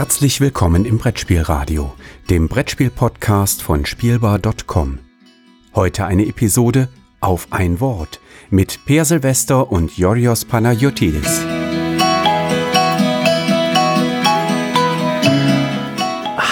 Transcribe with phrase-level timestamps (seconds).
[0.00, 1.92] Herzlich willkommen im Brettspielradio,
[2.30, 4.98] dem Brettspiel-Podcast von Spielbar.com.
[5.74, 6.88] Heute eine Episode
[7.20, 8.18] auf ein Wort
[8.48, 11.42] mit Per Silvester und Yorios Panayotidis.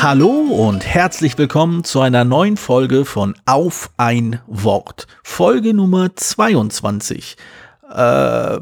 [0.02, 5.06] Hallo und herzlich willkommen zu einer neuen Folge von Auf ein Wort.
[5.24, 7.38] Folge Nummer 22.
[7.94, 8.58] Äh,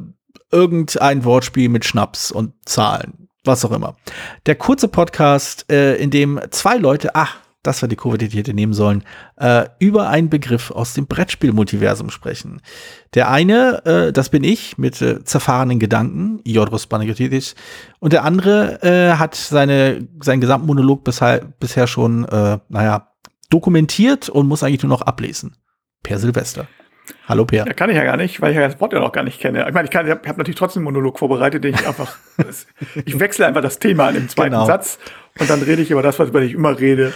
[0.52, 3.96] irgendein Wortspiel mit Schnaps und Zahlen was auch immer.
[4.46, 8.34] Der kurze Podcast, äh, in dem zwei Leute, ach, das war die Kurve, die ich
[8.34, 9.02] hätte nehmen sollen,
[9.36, 12.60] äh, über einen Begriff aus dem Brettspiel-Multiversum sprechen.
[13.14, 17.54] Der eine, äh, das bin ich, mit äh, zerfahrenen Gedanken, Iodros Panagiotidis,
[17.98, 23.08] und der andere äh, hat seine, seinen gesamten Monolog bisher, bisher schon, äh, naja,
[23.50, 25.56] dokumentiert und muss eigentlich nur noch ablesen.
[26.02, 26.68] Per Silvester.
[27.28, 27.66] Hallo Per.
[27.66, 29.40] Ja, kann ich ja gar nicht, weil ich ja das Wort ja noch gar nicht
[29.40, 29.66] kenne.
[29.66, 32.16] Ich meine, ich, ich habe hab natürlich trotzdem einen Monolog vorbereitet, den ich einfach,
[33.04, 34.66] ich wechsle einfach das Thema im zweiten genau.
[34.66, 34.98] Satz
[35.38, 37.12] und dann rede ich über das, was über ich immer rede.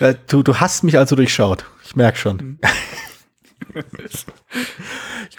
[0.00, 1.64] Ja, du, du hast mich also durchschaut.
[1.84, 2.36] Ich merke schon.
[2.36, 2.58] Mhm.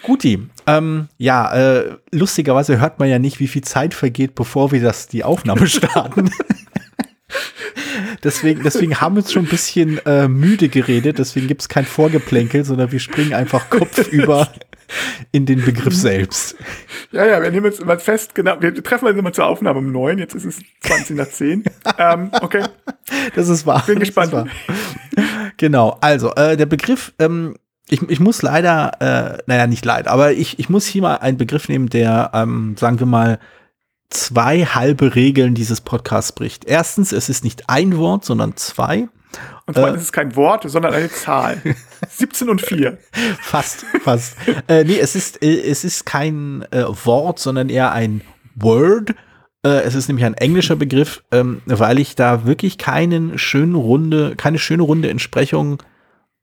[0.02, 4.82] Guti, ähm, ja, äh, lustigerweise hört man ja nicht, wie viel Zeit vergeht, bevor wir
[4.82, 6.30] das die Aufnahme starten.
[8.22, 11.84] deswegen, deswegen haben wir uns schon ein bisschen äh, müde geredet, deswegen gibt es kein
[11.84, 14.48] Vorgeplänkel, sondern wir springen einfach kopfüber
[15.32, 16.56] in den Begriff selbst.
[17.12, 19.92] Ja, ja, wir nehmen jetzt immer fest, genau, wir treffen uns immer zur Aufnahme um
[19.92, 21.64] neun, jetzt ist es 20 nach 10.
[21.98, 22.64] ähm, okay.
[23.34, 23.84] Das ist wahr.
[23.86, 24.32] Bin gespannt.
[24.32, 24.46] Wahr.
[25.56, 27.56] Genau, also äh, der Begriff, ähm,
[27.88, 31.36] ich, ich muss leider, äh, naja, nicht leider, aber ich, ich muss hier mal einen
[31.36, 33.38] Begriff nehmen, der, ähm, sagen wir mal,
[34.14, 36.64] zwei halbe Regeln dieses Podcasts bricht.
[36.64, 39.08] Erstens, es ist nicht ein Wort, sondern zwei.
[39.66, 41.60] Und zwar äh, ist es kein Wort, sondern eine Zahl.
[42.08, 42.98] 17 und 4.
[43.40, 44.36] Fast, fast.
[44.68, 48.22] äh, nee, es ist, äh, es ist kein äh, Wort, sondern eher ein
[48.54, 49.14] Word.
[49.64, 54.34] Äh, es ist nämlich ein englischer Begriff, ähm, weil ich da wirklich keinen schönen Runde,
[54.36, 55.82] keine schöne runde Entsprechung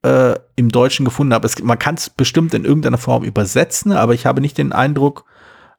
[0.03, 1.45] äh, im Deutschen gefunden habe.
[1.45, 5.25] Es, man kann es bestimmt in irgendeiner Form übersetzen, aber ich habe nicht den Eindruck,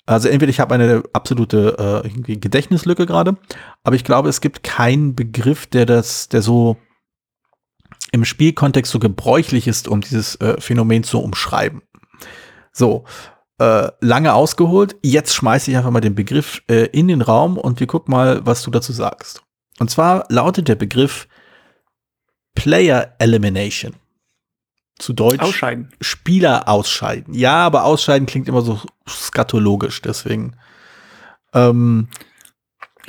[0.07, 3.37] also entweder ich habe eine absolute äh, Gedächtnislücke gerade,
[3.85, 6.77] aber ich glaube, es gibt keinen Begriff, der das, der so
[8.11, 11.83] im Spielkontext so gebräuchlich ist, um dieses äh, Phänomen zu umschreiben.
[12.73, 13.05] So,
[13.59, 14.97] äh, lange ausgeholt.
[15.03, 18.45] Jetzt schmeiße ich einfach mal den Begriff äh, in den Raum und wir gucken mal,
[18.45, 19.43] was du dazu sagst.
[19.79, 21.29] Und zwar lautet der Begriff
[22.55, 23.95] Player Elimination.
[25.03, 25.89] Zu Deutsch ausscheiden.
[26.01, 27.35] Spieler ausscheiden.
[27.35, 30.55] Ja, aber ausscheiden klingt immer so skatologisch, deswegen.
[31.53, 32.07] Ähm,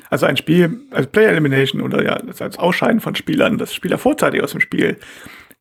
[0.10, 4.00] also ein Spiel, also Player Elimination oder ja, das als Ausscheiden von Spielern, dass Spieler
[4.00, 4.98] vorzeitig aus dem Spiel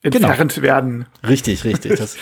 [0.00, 0.66] entfernt genau.
[0.66, 1.06] werden.
[1.28, 1.96] Richtig, richtig.
[1.96, 2.16] Das,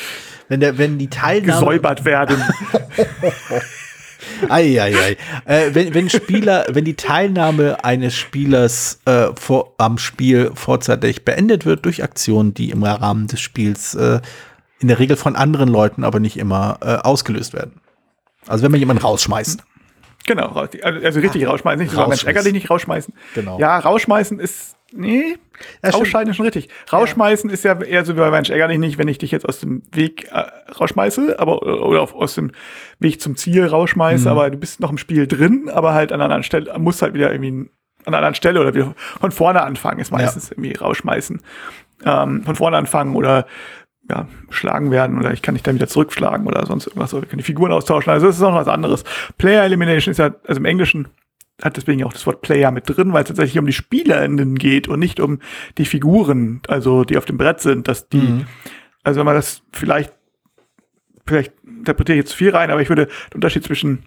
[0.49, 1.61] wenn, der, wenn die Teilnahme.
[1.61, 2.43] Gesäubert werden.
[4.49, 5.17] Eieiei.
[5.45, 11.67] Äh, wenn, wenn Spieler, wenn die Teilnahme eines Spielers äh, vor, am Spiel vorzeitig beendet
[11.67, 14.21] wird durch Aktionen, die im Rahmen des Spiels äh,
[14.81, 17.81] in der Regel von anderen Leuten, aber nicht immer äh, ausgelöst werden.
[18.47, 19.63] Also wenn man jemanden rausschmeißt.
[20.27, 23.15] Genau, also richtig ah, rausschmeißen, nicht so Mensch, ärgerlich nicht rausschmeißen.
[23.35, 23.59] Genau.
[23.59, 25.37] Ja, rausschmeißen ist Nee,
[25.85, 26.69] ja, rausscheiden ist schon richtig.
[26.93, 27.55] Rausschmeißen ja.
[27.55, 29.83] ist ja eher so wie bei Mensch, ärgerlich nicht, wenn ich dich jetzt aus dem
[29.93, 32.51] Weg äh, rausschmeiße, aber oder auf, aus dem
[32.99, 34.31] Weg zum Ziel rausschmeiße, mhm.
[34.31, 37.15] aber du bist noch im Spiel drin, aber halt an einer anderen Stelle, musst halt
[37.15, 37.71] wieder irgendwie
[38.01, 40.57] an einer anderen Stelle oder wieder von vorne anfangen, ist meistens ja.
[40.57, 41.41] irgendwie rausschmeißen.
[42.05, 43.47] Ähm, von vorne anfangen oder
[44.09, 47.29] ja, schlagen werden oder ich kann dich dann wieder zurückschlagen oder sonst irgendwas, oder ich
[47.29, 48.13] kann die Figuren austauschen.
[48.13, 49.05] Also das ist noch was anderes.
[49.39, 51.09] Player Elimination ist ja, also im Englischen
[51.63, 54.89] hat deswegen auch das Wort Player mit drin, weil es tatsächlich um die SpielerInnen geht
[54.89, 55.41] und nicht um
[55.79, 58.47] die Figuren, also die auf dem Brett sind, dass die, mhm.
[59.03, 60.13] also wenn man das vielleicht,
[61.27, 64.05] vielleicht interpretiere ich jetzt viel rein, aber ich würde den Unterschied zwischen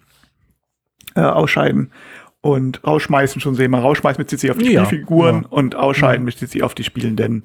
[1.14, 1.92] äh, Ausscheiden
[2.40, 3.70] und Rausschmeißen schon sehen.
[3.70, 5.48] Man rausschmeißen bezieht sich auf die ja, Spielfiguren ja.
[5.48, 6.26] und Ausscheiden mhm.
[6.26, 7.44] bezieht sich auf die Spielenden.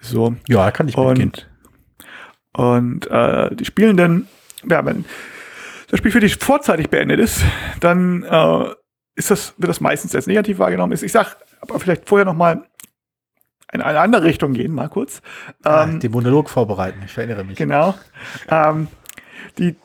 [0.00, 0.36] So.
[0.48, 1.48] Ja, kann ich und,
[2.52, 4.28] und äh, die Spielenden,
[4.68, 5.04] ja, wenn
[5.88, 7.42] das Spiel für dich vorzeitig beendet ist,
[7.80, 8.64] dann äh,
[9.20, 10.92] ist das, wird das meistens als negativ wahrgenommen.
[10.92, 12.64] Ist, ich sag, aber vielleicht vorher noch mal
[13.72, 15.22] in eine andere Richtung gehen, mal kurz.
[15.62, 17.56] Ah, ähm, den Monolog vorbereiten, ich erinnere mich.
[17.56, 17.94] Genau.
[18.48, 18.88] Ähm,
[19.58, 19.76] die,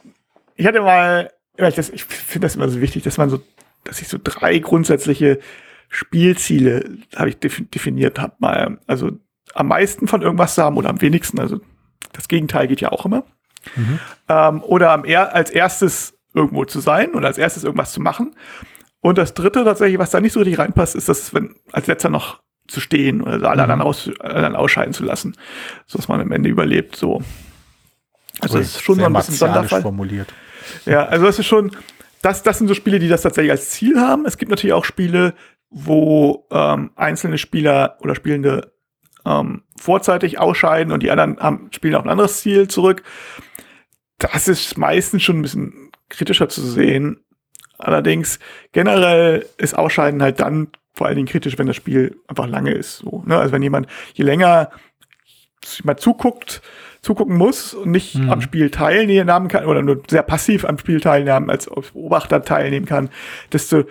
[0.55, 3.41] ich hatte mal, ich, ich finde das immer so wichtig, dass man so,
[3.83, 5.39] dass ich so drei grundsätzliche
[5.89, 8.79] Spielziele habe ich definiert habe mal.
[8.87, 9.11] Also
[9.53, 11.39] am meisten von irgendwas zu haben oder am wenigsten.
[11.39, 11.59] Also
[12.13, 13.23] das Gegenteil geht ja auch immer.
[13.75, 13.99] Mhm.
[14.29, 18.35] Ähm, oder am als erstes irgendwo zu sein oder als erstes irgendwas zu machen.
[19.05, 22.09] Und das dritte tatsächlich, was da nicht so richtig reinpasst, ist das, wenn als letzter
[22.09, 23.71] noch zu stehen oder alle mhm.
[23.71, 25.37] anderen, aus, anderen ausscheiden zu lassen,
[25.85, 26.95] so dass man am Ende überlebt.
[26.95, 27.21] So.
[28.39, 29.83] Also das ist schon so ein bisschen Sonderfall.
[29.83, 30.33] formuliert.
[30.87, 31.69] Ja, also das ist schon,
[32.23, 34.25] das, das sind so Spiele, die das tatsächlich als Ziel haben.
[34.25, 35.35] Es gibt natürlich auch Spiele,
[35.69, 38.73] wo ähm, einzelne Spieler oder Spielende
[39.23, 43.03] ähm, vorzeitig ausscheiden und die anderen haben, spielen auf ein anderes Ziel zurück.
[44.17, 47.24] Das ist meistens schon ein bisschen kritischer zu sehen.
[47.77, 48.39] Allerdings
[48.71, 52.99] generell ist Ausscheiden halt dann vor allen Dingen kritisch, wenn das Spiel einfach lange ist.
[52.99, 53.37] So, ne?
[53.37, 54.69] Also wenn jemand je länger
[55.83, 56.61] mal zuguckt,
[57.01, 58.29] zugucken muss und nicht mhm.
[58.29, 63.09] am Spiel teilnehmen kann oder nur sehr passiv am Spiel teilnehmen als Beobachter teilnehmen kann,
[63.51, 63.83] desto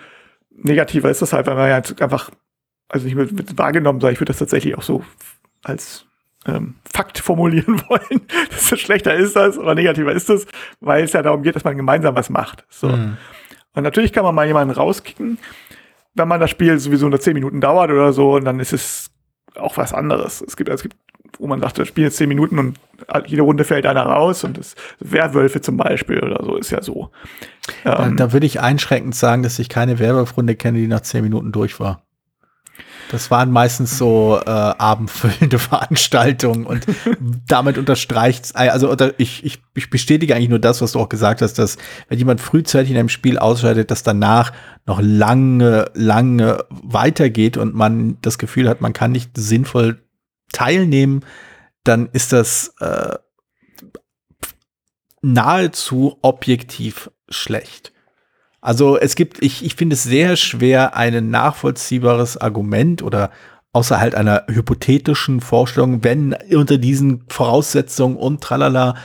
[0.51, 2.31] negativer ist das halt, weil man ja einfach
[2.89, 5.03] also nicht mehr wahrgenommen, sondern ich würde das tatsächlich auch so
[5.63, 6.05] als
[6.45, 8.21] ähm, Fakt formulieren wollen.
[8.51, 10.45] Desto schlechter ist das oder negativer ist das,
[10.79, 12.65] weil es ja darum geht, dass man gemeinsam was macht.
[12.69, 12.89] So.
[12.89, 13.17] Mhm.
[13.75, 15.37] Und natürlich kann man mal jemanden rauskicken,
[16.15, 19.11] wenn man das Spiel sowieso nur zehn Minuten dauert oder so, und dann ist es
[19.55, 20.41] auch was anderes.
[20.41, 20.95] Es gibt, es gibt,
[21.39, 22.79] wo man sagt, das Spiel jetzt zehn Minuten und
[23.25, 27.11] jede Runde fällt einer raus und das Werwölfe zum Beispiel oder so ist ja so.
[27.83, 31.23] Ähm, da, da würde ich einschränkend sagen, dass ich keine Werwolf-Runde kenne, die nach zehn
[31.23, 32.01] Minuten durch war.
[33.11, 36.85] Das waren meistens so äh, abendfüllende Veranstaltungen und
[37.47, 41.41] damit unterstreicht also oder ich, ich, ich bestätige eigentlich nur das, was du auch gesagt
[41.41, 41.77] hast, dass
[42.09, 44.53] wenn jemand frühzeitig in einem Spiel ausscheidet, dass danach
[44.85, 50.01] noch lange, lange weitergeht und man das Gefühl hat, man kann nicht sinnvoll
[50.51, 51.23] teilnehmen,
[51.83, 53.15] dann ist das äh,
[55.21, 57.91] nahezu objektiv schlecht.
[58.65, 63.29] Also es gibt, ich, ich finde es sehr schwer, ein nachvollziehbares Argument oder
[63.73, 68.95] außer halt einer hypothetischen Vorstellung, wenn unter diesen Voraussetzungen und tralala,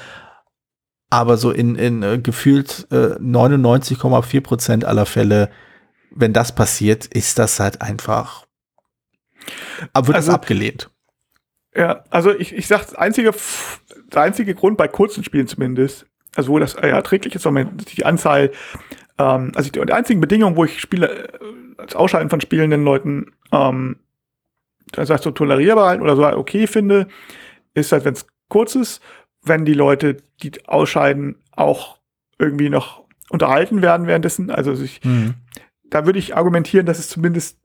[1.10, 5.50] aber so in, in äh, gefühlt äh, 99,4 Prozent aller Fälle,
[6.10, 8.46] wenn das passiert, ist das halt einfach,
[9.92, 10.88] aber wird also, das abgelehnt.
[11.76, 13.34] Ja, also ich, ich sag, das einzige,
[14.10, 18.06] der einzige Grund bei kurzen Spielen zumindest, also wo das ja erträglich ist, wenn die
[18.06, 18.52] Anzahl
[19.20, 21.38] ähm, also die, die einzigen Bedingungen, wo ich Spiele, äh,
[21.76, 23.96] als Ausschalten von spielenden Leuten, ähm,
[24.92, 27.06] das heißt so tolerierbar halten oder so okay finde,
[27.74, 29.02] ist halt, wenn es kurz ist,
[29.42, 31.98] wenn die Leute, die ausscheiden, auch
[32.38, 34.50] irgendwie noch unterhalten werden währenddessen.
[34.50, 35.34] Also sich, mhm.
[35.84, 37.58] da würde ich argumentieren, dass es zumindest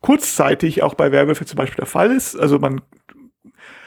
[0.00, 2.36] kurzzeitig auch bei Werwölfe zum Beispiel der Fall ist.
[2.36, 2.80] Also man,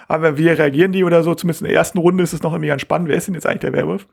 [0.07, 1.35] aber wie reagieren die oder so?
[1.35, 3.09] Zumindest in der ersten Runde ist es noch irgendwie ganz spannend.
[3.09, 4.07] Wer ist denn jetzt eigentlich der Werwolf?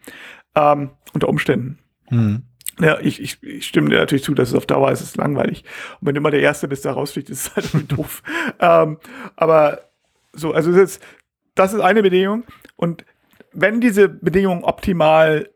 [0.55, 1.79] Ähm, unter Umständen.
[2.11, 2.43] Hm.
[2.81, 5.17] Ja, ich, ich, ich stimme dir natürlich zu, dass es auf Dauer ist, es ist
[5.17, 5.65] langweilig.
[6.01, 8.23] Und wenn du immer der Erste bist, der rausfliegt, ist es halt doof.
[8.59, 8.99] Ähm,
[9.37, 9.81] aber
[10.33, 11.03] so, also das ist,
[11.55, 12.45] das ist eine Bedingung.
[12.77, 13.05] Und
[13.53, 15.49] wenn diese Bedingungen optimal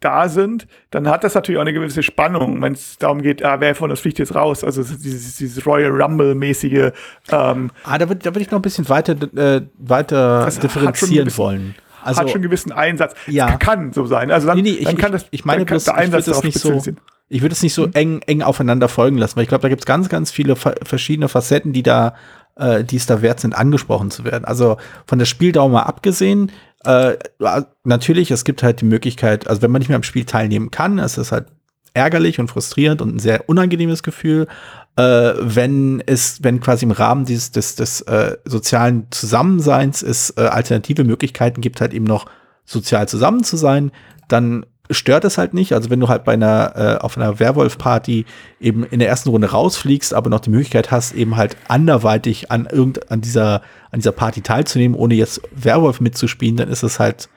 [0.00, 3.58] da sind, dann hat das natürlich auch eine gewisse Spannung, wenn es darum geht, ah,
[3.60, 4.62] wer von uns fliegt jetzt raus.
[4.62, 6.92] Also dieses, dieses Royal Rumble-mäßige.
[7.32, 11.74] Ähm, ah, da würde da würd ich noch ein bisschen weiter, äh, weiter differenzieren wollen.
[12.02, 13.14] Also, hat schon einen gewissen Einsatz.
[13.26, 13.56] Ja.
[13.56, 14.30] Kann so sein.
[14.30, 16.38] Also dann, nee, nee, dann ich, kann das, ich meine bloß, der Einsatz ich würde
[16.38, 16.92] es nicht so,
[17.28, 17.92] ich würde es nicht so hm?
[17.94, 21.28] eng, eng aufeinander folgen lassen, weil ich glaube, da gibt es ganz, ganz viele verschiedene
[21.28, 22.14] Facetten, die da,
[22.56, 24.44] äh, die es da wert sind, angesprochen zu werden.
[24.44, 26.52] Also von der Spieldauer mal abgesehen,
[26.84, 27.16] äh,
[27.84, 30.98] natürlich, es gibt halt die Möglichkeit, also wenn man nicht mehr am Spiel teilnehmen kann,
[30.98, 31.46] ist es halt
[31.94, 34.46] ärgerlich und frustrierend und ein sehr unangenehmes Gefül
[34.98, 40.40] äh, wenn es, wenn quasi im Rahmen dieses des, des äh, sozialen Zusammenseins es äh,
[40.40, 42.26] alternative Möglichkeiten gibt, halt eben noch
[42.64, 43.92] sozial zusammen zu sein,
[44.26, 45.72] dann stört es halt nicht.
[45.72, 48.26] Also wenn du halt bei einer äh, auf einer Werwolf-Party
[48.58, 52.66] eben in der ersten Runde rausfliegst, aber noch die Möglichkeit hast, eben halt anderweitig an
[52.66, 53.62] irgend an dieser
[53.92, 57.28] an dieser Party teilzunehmen, ohne jetzt Werwolf mitzuspielen, dann ist es halt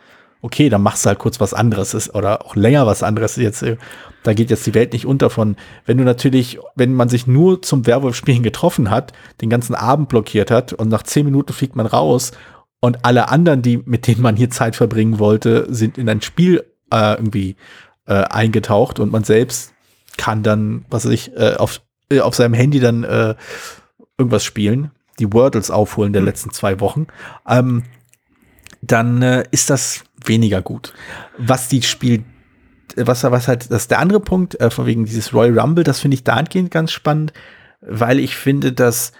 [0.41, 3.35] okay, dann machst du halt kurz was anderes ist, oder auch länger was anderes.
[3.35, 3.77] Jetzt, äh,
[4.23, 5.55] da geht jetzt die Welt nicht unter von.
[5.85, 10.51] Wenn du natürlich, wenn man sich nur zum Werwolf-Spielen getroffen hat, den ganzen Abend blockiert
[10.51, 12.31] hat und nach zehn Minuten fliegt man raus
[12.79, 16.63] und alle anderen, die, mit denen man hier Zeit verbringen wollte, sind in ein Spiel
[16.91, 17.55] äh, irgendwie
[18.07, 19.73] äh, eingetaucht und man selbst
[20.17, 23.35] kann dann, was weiß ich, äh, auf, äh, auf seinem Handy dann äh,
[24.17, 26.27] irgendwas spielen, die Wordles aufholen der mhm.
[26.27, 27.07] letzten zwei Wochen.
[27.47, 27.83] Ähm,
[28.81, 30.93] dann äh, ist das weniger gut.
[31.37, 32.23] Was die Spiel,
[32.95, 35.99] was, was halt, das ist der andere Punkt, äh, von wegen dieses Royal Rumble, das
[35.99, 37.33] finde ich dahingehend ganz spannend,
[37.81, 39.11] weil ich finde, dass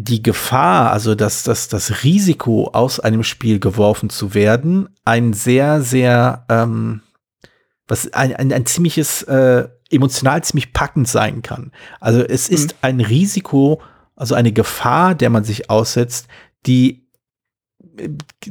[0.00, 5.82] die Gefahr, also dass das, das Risiko, aus einem Spiel geworfen zu werden, ein sehr,
[5.82, 7.02] sehr, ähm,
[7.88, 11.72] was ein, ein, ein ziemliches, äh, emotional ziemlich packend sein kann.
[11.98, 12.78] Also es ist mhm.
[12.82, 13.82] ein Risiko,
[14.14, 16.28] also eine Gefahr, der man sich aussetzt,
[16.66, 17.07] die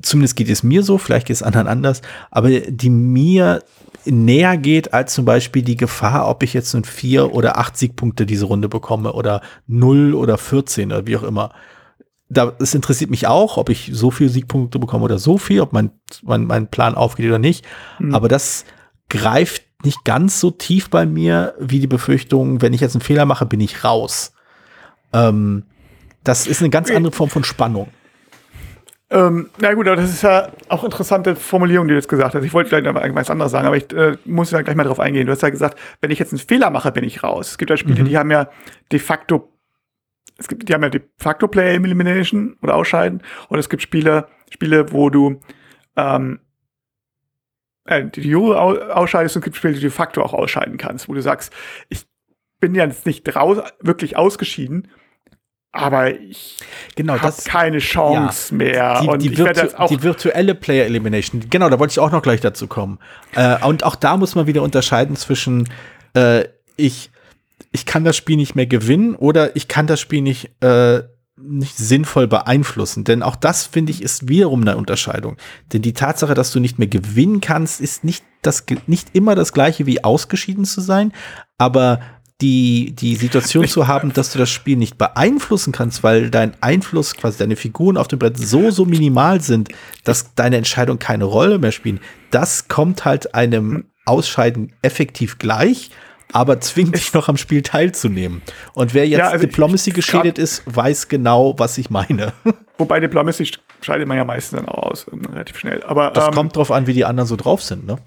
[0.01, 2.01] zumindest geht es mir so, vielleicht geht es anderen anders,
[2.31, 3.63] aber die mir
[4.05, 8.25] näher geht als zum Beispiel die Gefahr, ob ich jetzt nun vier oder acht Siegpunkte
[8.25, 11.51] diese Runde bekomme oder null oder 14 oder wie auch immer.
[12.29, 15.73] Da, es interessiert mich auch, ob ich so viele Siegpunkte bekomme oder so viel, ob
[15.73, 15.91] mein,
[16.23, 17.65] mein, mein Plan aufgeht oder nicht.
[17.99, 18.13] Mhm.
[18.13, 18.65] Aber das
[19.09, 23.25] greift nicht ganz so tief bei mir wie die Befürchtung, wenn ich jetzt einen Fehler
[23.25, 24.33] mache, bin ich raus.
[25.13, 25.63] Ähm,
[26.23, 27.87] das ist eine ganz andere Form von Spannung.
[29.09, 32.43] Ähm, na gut, aber das ist ja auch interessante Formulierung, die du jetzt gesagt hast.
[32.43, 34.99] Ich wollte vielleicht noch irgendwas anderes sagen, aber ich äh, muss da gleich mal drauf
[34.99, 35.25] eingehen.
[35.25, 37.51] Du hast ja gesagt, wenn ich jetzt einen Fehler mache, bin ich raus.
[37.51, 38.05] Es gibt ja Spiele, mhm.
[38.05, 38.49] die haben ja
[38.91, 39.53] de facto,
[40.37, 43.23] es gibt, die haben ja de facto Player Elimination oder Ausscheiden.
[43.47, 45.39] Und es gibt Spiele, Spiele, wo du
[45.95, 46.41] ähm,
[47.85, 51.07] äh, die Jury ausscheidest und es gibt Spiele, die du de facto auch ausscheiden kannst,
[51.07, 51.53] wo du sagst,
[51.87, 52.05] ich
[52.59, 54.89] bin ja jetzt nicht raus, wirklich ausgeschieden,
[55.77, 56.57] aber ich
[56.95, 59.01] genau, habe keine Chance ja, mehr.
[59.01, 62.41] Die, und die, virtu die, virtuelle Player Elimination, genau, da wollte ich auch noch gleich
[62.41, 62.99] dazu kommen.
[63.35, 65.69] Äh, und auch da muss man wieder unterscheiden zwischen
[66.13, 67.11] äh, ich,
[67.71, 71.03] ich kann das Spiel nicht mehr gewinnen oder ich kann das Spiel nicht, äh,
[71.35, 73.03] nicht sinnvoll beeinflussen.
[73.03, 75.37] Denn auch das, finde ich, ist wiederum eine Unterscheidung.
[75.73, 79.53] Denn die Tatsache, dass du nicht mehr gewinnen kannst, ist nicht, das, nicht immer das
[79.53, 81.13] gleiche wie ausgeschieden zu sein,
[81.57, 81.99] aber
[82.41, 87.15] die, die Situation zu haben, dass du das Spiel nicht beeinflussen kannst, weil dein Einfluss,
[87.15, 89.69] quasi deine Figuren auf dem Brett so, so minimal sind,
[90.03, 95.89] dass deine Entscheidungen keine Rolle mehr spielen, das kommt halt einem Ausscheiden effektiv gleich,
[96.31, 98.43] aber zwingt dich noch am Spiel teilzunehmen.
[98.73, 102.33] Und wer jetzt ja, also Diplomacy geschädigt ist, weiß genau, was ich meine.
[102.77, 103.51] Wobei Diplomacy
[103.81, 105.81] scheidet man ja meistens dann auch aus, relativ schnell.
[105.83, 107.97] Aber, das ähm, kommt drauf an, wie die anderen so drauf sind, ne?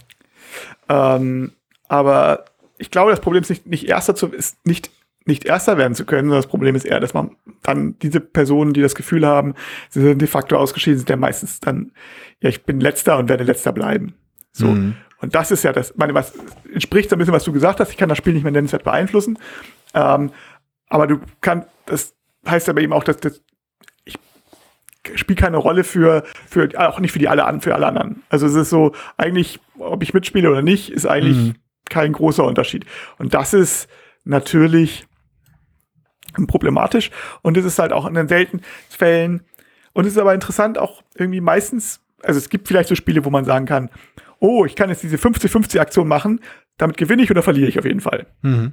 [0.89, 1.53] Ähm,
[1.89, 2.45] aber
[2.81, 4.91] ich glaube, das Problem ist nicht, nicht erster zu, ist nicht,
[5.27, 8.73] nicht erster werden zu können, sondern das Problem ist eher, dass man dann diese Personen,
[8.73, 9.55] die das Gefühl haben,
[9.91, 11.93] sie sind de facto ausgeschieden, sind ja meistens dann,
[12.41, 14.15] ja, ich bin letzter und werde letzter bleiben.
[14.53, 14.69] So.
[14.69, 14.97] Mhm.
[15.19, 16.33] Und das ist ja das, meine, was
[16.73, 17.91] entspricht so ein bisschen, was du gesagt hast.
[17.91, 19.39] Ich kann das Spiel nicht mehr nennenswert beeinflussen.
[19.93, 20.31] Ähm,
[20.89, 22.15] aber du kannst, das
[22.49, 23.19] heißt aber eben auch, dass,
[24.05, 24.19] ich
[25.17, 28.23] spiele keine Rolle für, für, auch nicht für die alle, für alle anderen.
[28.31, 31.55] Also es ist so, eigentlich, ob ich mitspiele oder nicht, ist eigentlich mhm
[31.89, 32.85] kein großer Unterschied.
[33.19, 33.89] Und das ist
[34.25, 35.07] natürlich
[36.47, 37.11] problematisch
[37.43, 39.43] und es ist halt auch in den seltenen Fällen
[39.93, 43.31] und es ist aber interessant auch irgendwie meistens, also es gibt vielleicht so Spiele, wo
[43.31, 43.91] man sagen kann,
[44.39, 46.41] oh, ich kann jetzt diese 50-50 Aktion machen,
[46.77, 48.27] damit gewinne ich oder verliere ich auf jeden Fall.
[48.43, 48.73] Mhm.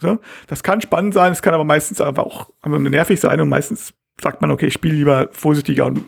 [0.00, 3.94] So, das kann spannend sein, es kann aber meistens einfach auch nervig sein und meistens
[4.20, 6.04] sagt man, okay, ich spiele lieber vorsichtiger und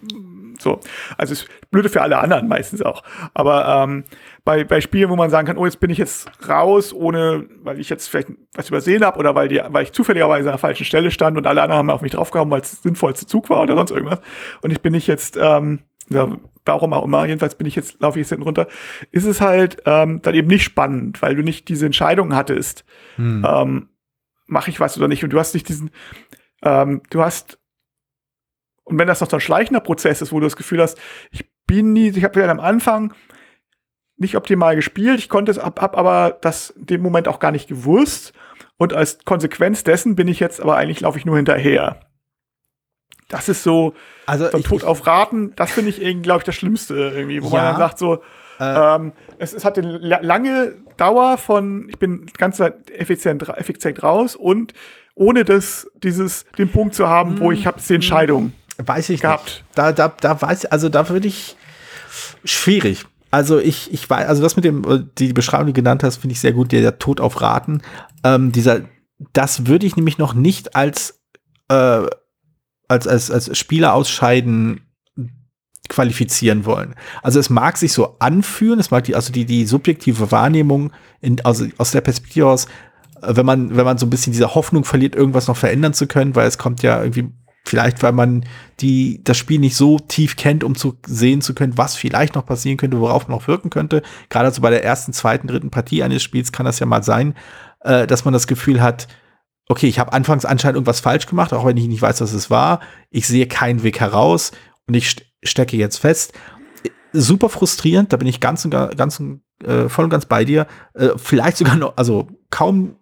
[0.67, 0.81] so.
[1.17, 3.03] Also es ist blöde für alle anderen meistens auch.
[3.35, 4.05] Aber ähm,
[4.45, 7.81] bei, bei Spielen, wo man sagen kann, oh, jetzt bin ich jetzt raus, ohne, weil
[7.81, 10.85] ich jetzt vielleicht was übersehen habe oder weil, die, weil ich zufälligerweise an der falschen
[10.85, 13.63] Stelle stand und alle anderen haben auf mich draufgehauen, weil es der sinnvollste Zug war
[13.63, 14.21] oder sonst irgendwas.
[14.63, 16.29] Und ich bin nicht jetzt, ähm, ja,
[16.65, 18.67] warum auch immer, jedenfalls bin ich jetzt, laufe ich jetzt hinten runter,
[19.13, 22.85] ist es halt ähm, dann eben nicht spannend, weil du nicht diese Entscheidung hattest,
[23.17, 23.47] hm.
[23.49, 23.89] ähm,
[24.47, 25.25] mache ich was oder nicht.
[25.25, 25.91] Und du hast nicht diesen,
[26.63, 27.59] ähm, du hast,
[28.87, 30.97] und wenn das noch so ein schleichender Prozess ist, wo du das Gefühl hast,
[31.33, 33.13] ich bin nie, ich habe ja am Anfang
[34.17, 35.19] nicht optimal gespielt.
[35.19, 38.33] Ich konnte es ab, ab aber das in dem Moment auch gar nicht gewusst.
[38.79, 42.01] Und als Konsequenz dessen bin ich jetzt, aber eigentlich laufe ich nur hinterher.
[43.29, 46.55] Das ist so, also so Tod auf Raten, das finde ich irgendwie, glaube ich, das
[46.55, 48.23] Schlimmste irgendwie, wo ja, man dann sagt so,
[48.61, 54.37] äh, ähm, es, es hat eine lange Dauer von, ich bin ganz effizient, effizient raus
[54.37, 54.75] und
[55.17, 59.45] ohne das, dieses, den Punkt zu haben, wo ich habe die Entscheidung weiß ich gehabt.
[59.45, 59.65] Nicht.
[59.75, 61.57] Da, da, da weiß, also da würde ich
[62.45, 63.05] schwierig.
[63.31, 66.19] Also ich, ich weiß, also das mit dem, äh, die Beschreibung, die du genannt hast,
[66.19, 67.83] finde ich sehr gut, der, der Tod auf Raten.
[68.25, 68.83] Ähm, dieser,
[69.33, 71.21] das würde ich nämlich noch nicht als,
[71.69, 72.07] äh,
[72.89, 74.83] als, als, als Spieler ausscheiden
[75.89, 76.95] qualifizieren wollen.
[77.23, 81.45] Also es mag sich so anfühlen, es mag die, also die, die subjektive Wahrnehmung in,
[81.45, 82.67] also aus der Perspektive aus,
[83.23, 86.07] äh, wenn man, wenn man so ein bisschen diese Hoffnung verliert, irgendwas noch verändern zu
[86.07, 87.31] können, weil es kommt ja irgendwie
[87.67, 88.45] Vielleicht, weil man
[88.79, 92.47] die, das Spiel nicht so tief kennt, um zu sehen zu können, was vielleicht noch
[92.47, 94.03] passieren könnte, worauf man noch wirken könnte.
[94.29, 97.35] Gerade so bei der ersten, zweiten, dritten Partie eines Spiels kann das ja mal sein,
[97.81, 99.09] äh, dass man das Gefühl hat,
[99.69, 102.51] okay, ich habe anfangs anscheinend irgendwas falsch gemacht, auch wenn ich nicht weiß, was es
[102.51, 102.81] war.
[103.11, 104.53] Ich sehe keinen Weg heraus
[104.87, 106.35] und ich stecke jetzt fest.
[107.13, 109.21] Super frustrierend, da bin ich ganz und ganz
[109.65, 110.69] äh, voll und ganz bei dir.
[110.95, 112.97] Äh, vielleicht sogar noch, also kaum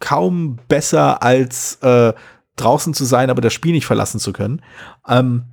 [0.00, 2.12] kaum besser als äh,
[2.60, 4.62] draußen zu sein, aber das Spiel nicht verlassen zu können.
[5.06, 5.44] Ähm,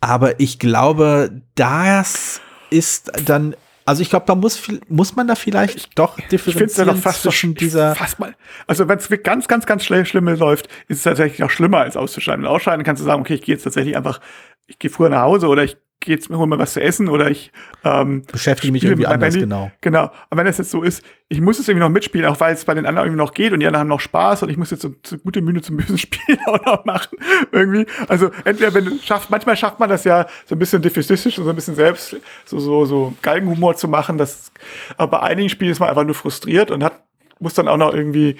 [0.00, 2.40] aber ich glaube, das
[2.70, 7.02] ist dann, also ich glaube, da muss, muss man da vielleicht ich, doch differenzieren ich
[7.02, 7.94] fast zwischen dieser.
[7.94, 8.34] Fast mal,
[8.66, 11.96] also wenn es ganz, ganz, ganz schnell schlimm läuft, ist es tatsächlich noch schlimmer als
[11.96, 12.44] auszuscheiden.
[12.44, 14.20] Und ausscheiden kannst du sagen, okay, ich gehe jetzt tatsächlich einfach,
[14.66, 17.30] ich gehe früher nach Hause oder ich geht's mir, hol mir was zu essen oder
[17.30, 17.52] ich
[17.84, 19.40] ähm, beschäftige mich irgendwie anders, Handy.
[19.40, 19.70] genau.
[19.80, 20.10] Genau.
[20.30, 22.64] Und wenn es jetzt so ist, ich muss es irgendwie noch mitspielen, auch weil es
[22.64, 24.70] bei den anderen irgendwie noch geht und die anderen haben noch Spaß und ich muss
[24.70, 27.16] jetzt so, so gute Mühe zum bösen Spiel auch noch machen.
[27.52, 27.86] irgendwie.
[28.08, 31.44] Also entweder wenn du schafft, manchmal schafft man das ja so ein bisschen defizistisch und
[31.44, 32.16] so ein bisschen selbst
[32.46, 34.18] so, so, so Galgenhumor zu machen.
[34.18, 34.50] Das,
[34.96, 37.04] aber bei einigen Spielen ist man einfach nur frustriert und hat,
[37.38, 38.36] muss dann auch noch irgendwie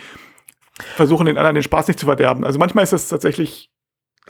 [0.96, 2.44] versuchen, den anderen den Spaß nicht zu verderben.
[2.44, 3.70] Also manchmal ist das tatsächlich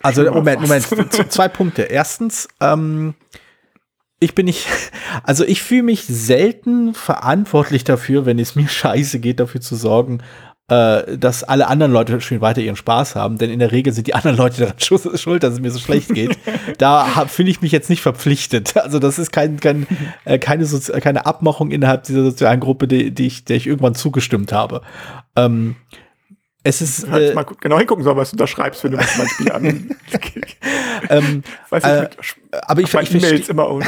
[0.03, 0.87] also Moment, Moment,
[1.33, 1.83] zwei Punkte.
[1.83, 3.15] Erstens, ähm,
[4.21, 4.67] ich bin nicht,
[5.25, 10.23] also ich fühle mich selten verantwortlich dafür, wenn es mir scheiße geht, dafür zu sorgen,
[10.69, 14.07] äh, dass alle anderen Leute schön weiter ihren Spaß haben, denn in der Regel sind
[14.07, 16.39] die anderen Leute daran schuld, dass es mir so schlecht geht.
[16.79, 18.75] da fühle ich mich jetzt nicht verpflichtet.
[18.81, 19.87] Also das ist kein, kein,
[20.25, 23.95] äh, keine, Sozi keine Abmachung innerhalb dieser sozialen Gruppe, die, die ich, der ich irgendwann
[23.95, 24.81] zugestimmt habe.
[25.37, 25.77] Ähm,
[26.63, 27.05] es ist.
[27.05, 29.65] Äh, mal genau hingucken soll, was du da schreibst, wenn du das mal Spiel an.
[31.09, 32.17] ähm, Weiß ich, äh, mit,
[32.53, 33.83] aber ich, ich E-Mails immer auch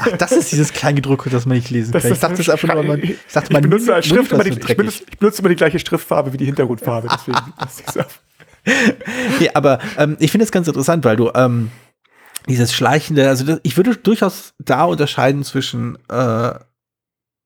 [0.00, 2.12] Ach, das ist dieses Kleingedruckte, das man nicht lesen das kann.
[2.12, 4.50] Ich dachte, das einfach nur, man, ich dachte, man ich benutze als Schrift immer die,
[4.50, 7.08] ich, benutze, ich benutze immer die gleiche Schriftfarbe wie die Hintergrundfarbe.
[7.12, 7.38] Deswegen
[9.40, 11.70] nee, aber ähm, ich finde es ganz interessant, weil du ähm,
[12.48, 16.54] dieses schleichende, also das, ich würde durchaus da unterscheiden zwischen äh,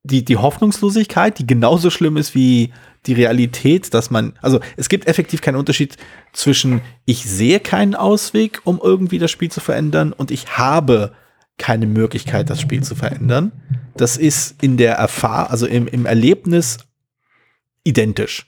[0.05, 2.73] die, die Hoffnungslosigkeit, die genauso schlimm ist wie
[3.07, 5.97] die Realität, dass man, also es gibt effektiv keinen Unterschied
[6.33, 11.13] zwischen ich sehe keinen Ausweg, um irgendwie das Spiel zu verändern und ich habe
[11.59, 13.53] keine Möglichkeit, das Spiel zu verändern.
[13.97, 16.79] Das ist in der Erfahrung, also im, im Erlebnis
[17.85, 18.47] identisch.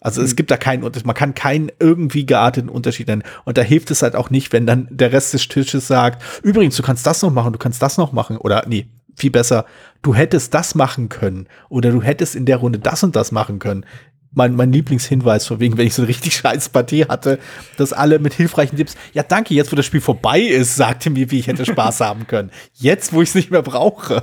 [0.00, 0.36] Also es mhm.
[0.36, 3.22] gibt da keinen Unterschied, man kann keinen irgendwie gearteten Unterschied nennen.
[3.44, 6.76] Und da hilft es halt auch nicht, wenn dann der Rest des Tisches sagt, übrigens,
[6.76, 8.38] du kannst das noch machen, du kannst das noch machen.
[8.38, 8.86] Oder nee,
[9.16, 9.64] viel besser,
[10.02, 13.58] du hättest das machen können oder du hättest in der Runde das und das machen
[13.58, 13.84] können.
[14.32, 17.38] Mein, mein Lieblingshinweis, von wegen, wenn ich so eine richtig scheiß Partie hatte,
[17.76, 21.30] dass alle mit hilfreichen Tipps, ja danke, jetzt wo das Spiel vorbei ist, sagte mir,
[21.30, 22.50] wie ich hätte Spaß haben können.
[22.74, 24.22] Jetzt, wo ich es nicht mehr brauche.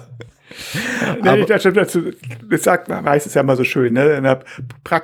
[1.22, 2.04] nee, das, dazu,
[2.50, 4.14] das sagt, man weiß es ja immer so schön, ne?
[4.14, 4.40] In der,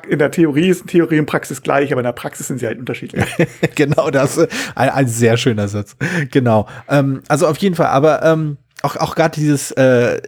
[0.08, 2.80] in der Theorie ist Theorie und Praxis gleich, aber in der Praxis sind sie halt
[2.80, 3.26] unterschiedlich.
[3.76, 5.98] genau, das ist ein, ein sehr schöner Satz.
[6.32, 6.68] Genau.
[6.88, 10.22] Ähm, also auf jeden Fall, aber ähm, auch, auch gerade dieses äh,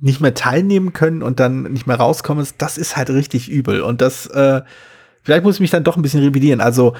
[0.00, 3.82] nicht mehr teilnehmen können und dann nicht mehr rauskommen, das ist halt richtig übel.
[3.82, 4.62] Und das, äh,
[5.22, 6.60] vielleicht muss ich mich dann doch ein bisschen revidieren.
[6.60, 6.94] Also,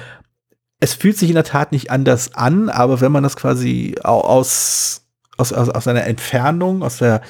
[0.79, 5.05] es fühlt sich in der Tat nicht anders an, aber wenn man das quasi aus,
[5.37, 7.21] aus, aus, aus einer Entfernung, aus der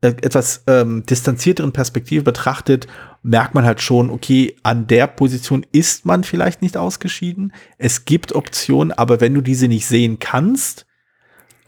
[0.00, 2.86] äh, etwas ähm, distanzierteren Perspektive betrachtet,
[3.22, 7.52] merkt man halt schon, okay, an der Position ist man vielleicht nicht ausgeschieden.
[7.78, 10.86] Es gibt Optionen, aber wenn du diese nicht sehen kannst,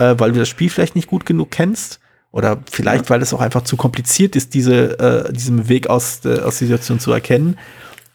[0.02, 2.00] äh, weil du das Spiel vielleicht nicht gut genug kennst.
[2.30, 3.10] Oder vielleicht, ja.
[3.10, 6.68] weil es auch einfach zu kompliziert ist, diese, äh, diesen Weg aus, äh, aus der
[6.68, 7.58] Situation zu erkennen.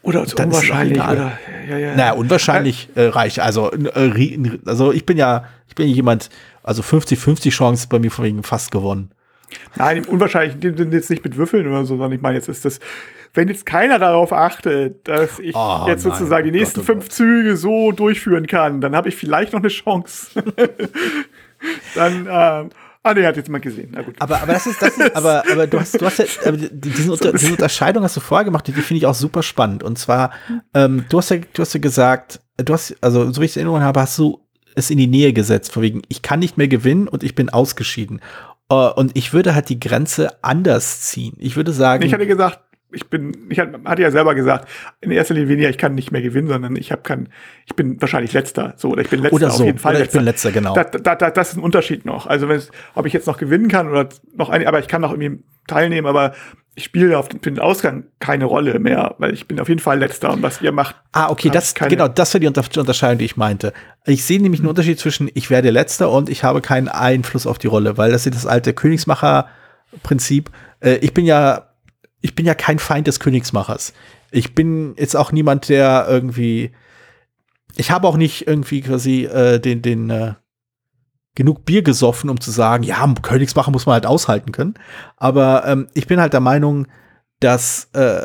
[0.02, 0.98] Oder zu unwahrscheinlich.
[0.98, 1.94] Oder, ja, ja.
[1.94, 3.40] Naja, unwahrscheinlich äh, reich.
[3.42, 6.30] Also, äh, also ich bin ja, ich bin jemand,
[6.64, 9.10] also 50-50 Chance bei mir vorwiegend fast gewonnen.
[9.76, 12.80] Nein, unwahrscheinlich sind jetzt nicht mit Würfeln oder so, sondern ich meine, jetzt ist das,
[13.34, 16.92] wenn jetzt keiner darauf achtet, dass ich oh, jetzt nein, sozusagen die nächsten Gott, oh
[16.92, 17.12] fünf Gott.
[17.12, 20.42] Züge so durchführen kann, dann habe ich vielleicht noch eine Chance.
[21.94, 22.70] dann, ähm,
[23.04, 23.90] Ah, nee, hat jetzt mal gesehen.
[23.92, 24.16] Na gut.
[24.18, 27.32] Aber, aber das ist, das ist, aber, aber du hast, du hast ja, diese, Unter,
[27.32, 29.82] diese Unterscheidung hast du vorher gemacht, die, die finde ich auch super spannend.
[29.82, 30.32] Und zwar,
[30.74, 33.56] ähm, du hast ja, du hast ja gesagt, du hast, also, so wie ich es
[33.56, 34.40] in Erinnerung habe, hast du
[34.74, 37.48] es in die Nähe gesetzt, von wegen, ich kann nicht mehr gewinnen und ich bin
[37.48, 38.20] ausgeschieden.
[38.70, 41.34] Uh, und ich würde halt die Grenze anders ziehen.
[41.38, 42.04] Ich würde sagen.
[42.04, 44.68] Ich hatte gesagt, ich bin, ich hatte ja selber gesagt,
[45.00, 47.28] in erster Linie weniger, ich kann nicht mehr gewinnen, sondern ich habe kann,
[47.66, 49.96] ich bin wahrscheinlich letzter, so oder ich bin letzter oder so, auf jeden Fall.
[49.96, 50.74] Oder ich bin letzter, genau.
[50.74, 52.26] Da, da, da, das ist ein Unterschied noch.
[52.26, 55.02] Also wenn es, ob ich jetzt noch gewinnen kann oder noch ein, aber ich kann
[55.02, 56.32] noch irgendwie teilnehmen, aber
[56.74, 59.80] ich spiele auf den, für den Ausgang keine Rolle mehr, weil ich bin auf jeden
[59.80, 60.96] Fall letzter und was ihr macht.
[61.12, 63.72] Ah, okay, das genau, das war die Unterscheidung, die ich meinte.
[64.06, 67.58] Ich sehe nämlich einen Unterschied zwischen ich werde letzter und ich habe keinen Einfluss auf
[67.58, 69.48] die Rolle, weil das ist das alte Königsmacher
[70.02, 70.50] Prinzip.
[70.80, 71.67] Äh, ich bin ja
[72.20, 73.92] ich bin ja kein Feind des Königsmachers.
[74.30, 76.72] Ich bin jetzt auch niemand, der irgendwie.
[77.76, 80.34] Ich habe auch nicht irgendwie quasi äh, den, den äh,
[81.34, 84.74] genug Bier gesoffen, um zu sagen, ja, Königsmacher muss man halt aushalten können.
[85.16, 86.88] Aber ähm, ich bin halt der Meinung,
[87.38, 88.24] dass äh,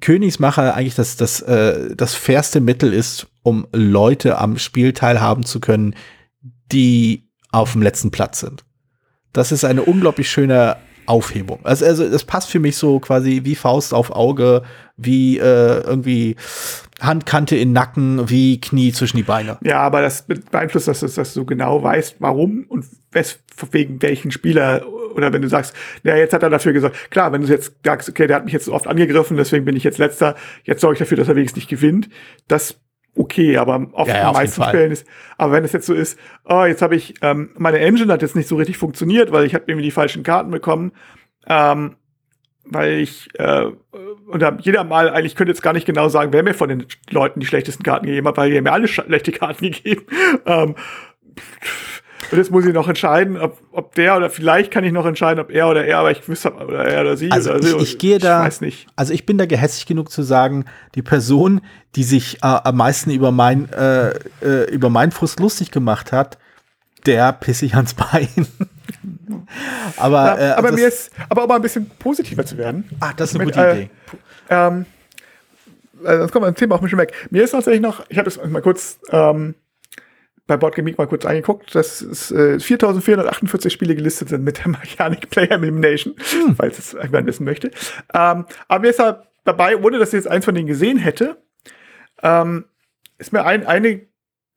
[0.00, 5.60] Königsmacher eigentlich das, das, äh, das fairste Mittel ist, um Leute am Spiel teilhaben zu
[5.60, 5.94] können,
[6.72, 8.64] die auf dem letzten Platz sind.
[9.32, 10.76] Das ist eine unglaublich schöne
[11.08, 11.60] Aufhebung.
[11.64, 14.62] Also, also das passt für mich so quasi wie Faust auf Auge,
[14.96, 16.36] wie äh, irgendwie
[17.00, 19.58] Handkante in Nacken, wie Knie zwischen die Beine.
[19.62, 23.38] Ja, aber das beeinflusst, dass, dass du genau weißt, warum und wes,
[23.70, 27.42] wegen welchen Spieler oder wenn du sagst, ja, jetzt hat er dafür gesagt, klar, wenn
[27.42, 29.98] du jetzt sagst, okay, der hat mich jetzt so oft angegriffen, deswegen bin ich jetzt
[29.98, 32.08] letzter, jetzt sorge ich dafür, dass er wenigstens nicht gewinnt,
[32.46, 32.78] das
[33.18, 34.64] okay, aber auf Ja, ja, den auf jeden meisten.
[34.64, 38.12] Fällen ist, aber wenn es jetzt so ist, oh, jetzt habe ich, ähm, meine Engine
[38.12, 40.92] hat jetzt nicht so richtig funktioniert, weil ich habe irgendwie die falschen Karten bekommen,
[41.46, 41.96] ähm,
[42.64, 43.66] weil ich, äh,
[44.28, 47.40] oder jeder mal, eigentlich könnte jetzt gar nicht genau sagen, wer mir von den Leuten
[47.40, 50.02] die schlechtesten Karten gegeben hat, weil die haben mir alle schlechte Karten gegeben.
[50.44, 50.74] Ähm,
[52.30, 55.40] und jetzt muss ich noch entscheiden, ob, ob der oder vielleicht kann ich noch entscheiden,
[55.40, 57.76] ob er oder er, aber ich wüsste, oder er oder sie Also oder ich, sie.
[57.82, 58.86] ich gehe da, Ich weiß nicht.
[58.96, 60.64] also ich bin da gehässig genug zu sagen,
[60.94, 61.60] die Person,
[61.96, 64.10] die sich äh, am meisten über mein, äh,
[64.42, 66.38] äh, über meinen Frust lustig gemacht hat,
[67.06, 68.28] der pisse ich ans Bein.
[69.96, 72.88] aber Ja, äh, aber das, mir ist, aber um ein bisschen positiver zu werden.
[73.00, 73.90] ah, das ist eine mit, gute äh, Idee.
[74.50, 74.86] Ähm,
[76.04, 77.12] äh, sonst kommt mein Thema auch ein bisschen weg.
[77.30, 79.54] Mir ist tatsächlich noch, ich habe das mal kurz ähm,
[80.48, 85.30] bei Boardgame mal kurz angeguckt, dass es äh, 4448 Spiele gelistet sind mit der Mechanic
[85.30, 86.56] Player Elimination, Hm.
[86.56, 87.70] falls es jemand wissen möchte.
[88.12, 91.40] Ähm, aber mir ist da dabei, ohne dass ich jetzt eins von denen gesehen hätte,
[92.22, 92.64] ähm,
[93.18, 94.06] ist mir ein, eine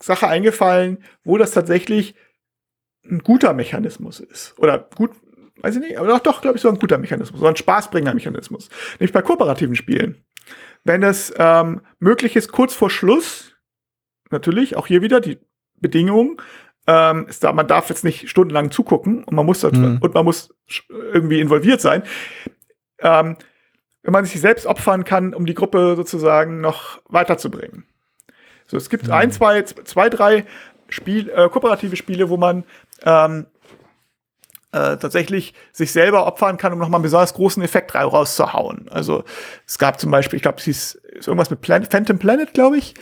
[0.01, 2.15] Sache eingefallen, wo das tatsächlich
[3.03, 4.57] ein guter Mechanismus ist.
[4.57, 5.11] Oder gut,
[5.57, 8.13] weiß ich nicht, aber doch, doch glaube ich, so ein guter Mechanismus, so ein spaßbringender
[8.13, 8.69] Mechanismus.
[8.99, 10.23] Nämlich bei kooperativen Spielen.
[10.85, 13.55] Wenn es ähm, möglich ist, kurz vor Schluss,
[14.29, 15.37] natürlich, auch hier wieder die
[15.81, 16.41] Bedingung,
[16.87, 19.99] ähm, da, man darf jetzt nicht stundenlang zugucken und man muss, das, Mhm.
[20.01, 20.53] und man muss
[20.89, 22.03] irgendwie involviert sein.
[22.99, 23.37] Ähm,
[24.03, 27.85] wenn man sich selbst opfern kann, um die Gruppe sozusagen noch weiterzubringen.
[28.65, 30.45] So, es gibt ein, zwei, zwei, drei
[30.89, 32.63] Spiel, äh, kooperative Spiele, wo man
[33.05, 33.45] ähm,
[34.71, 38.87] äh, tatsächlich sich selber opfern kann, um nochmal einen besonders großen Effekt ra- rauszuhauen.
[38.89, 39.23] Also
[39.67, 42.77] es gab zum Beispiel, ich glaube, es hieß ist irgendwas mit Plan Phantom Planet, glaube
[42.77, 42.93] ich.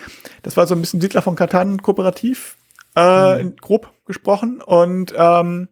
[0.42, 2.58] Das war so ein bisschen Siedler von Katan kooperativ,
[2.98, 4.62] äh, in, grob gesprochen.
[4.62, 5.68] Und ähm,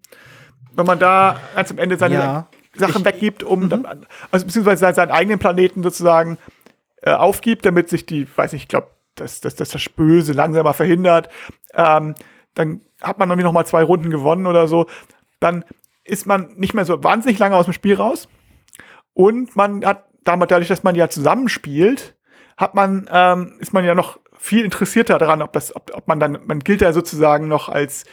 [0.74, 2.48] wenn man da ganz am Ende seine Ja.
[2.76, 6.38] Sachen Ich- weggibt, um dann, also beziehungsweise seinen, eigenen Planeten sozusagen
[7.02, 10.74] äh, aufgibt, damit sich die, weiß nicht, ich glaube, dass, dass, dass das Böse langsamer
[10.74, 11.30] verhindert,
[11.74, 12.16] ähm,
[12.54, 14.88] dann hat man irgendwie noch mal zwei Runden gewonnen oder so,
[15.40, 15.64] dann
[16.04, 18.28] ist man nicht mehr so wahnsinnig lange aus dem Spiel raus
[19.14, 22.16] und man hat damit dadurch, dass man ja zusammenspielt,
[22.58, 26.20] hat man ähm, ist man ja noch viel interessierter daran, ob das, ob, ob man
[26.20, 28.06] dann, man gilt ja sozusagen noch als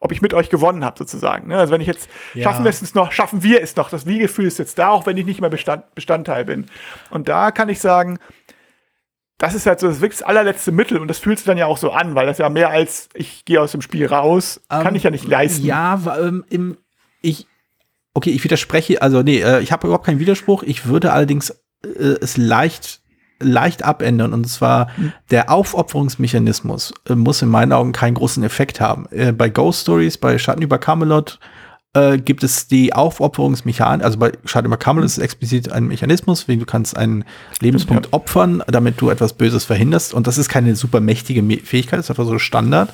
[0.00, 1.46] ob ich mit euch gewonnen habe, sozusagen.
[1.46, 1.56] Ne?
[1.56, 2.42] Also wenn ich jetzt, Ja.
[2.42, 5.16] schaffen wir es noch, schaffen wir es noch, das Wie-Gefühl ist jetzt da, auch wenn
[5.16, 6.66] ich nicht mehr Bestand, Bestandteil bin.
[7.10, 8.18] Und da kann ich sagen,
[9.38, 11.66] das ist halt so das wirklich das allerletzte Mittel und das fühlt sich dann ja
[11.66, 14.88] auch so an, weil das ja mehr als ich gehe aus dem Spiel raus, kann
[14.88, 15.64] Ähm, ich ja nicht leisten.
[15.64, 16.78] Ja, ähm, im,
[17.20, 17.46] ich,
[18.12, 20.64] okay, ich widerspreche, also nee, äh, ich habe überhaupt keinen Widerspruch.
[20.64, 21.50] Ich würde allerdings
[21.84, 23.01] äh, es leicht,
[23.42, 24.32] leicht abändern.
[24.32, 24.88] Und zwar
[25.30, 29.06] der Aufopferungsmechanismus äh, muss in meinen Augen keinen großen Effekt haben.
[29.10, 31.38] Äh, bei Ghost Stories, bei Schatten über Camelot
[31.94, 36.48] äh, gibt es die Aufopferungsmechanik, also bei Schatten über Camelot ist es explizit ein Mechanismus,
[36.48, 37.24] wie du kannst einen
[37.60, 38.12] Lebenspunkt ja.
[38.12, 40.14] opfern, damit du etwas Böses verhinderst.
[40.14, 42.92] Und das ist keine super mächtige Fähigkeit, das ist einfach so Standard.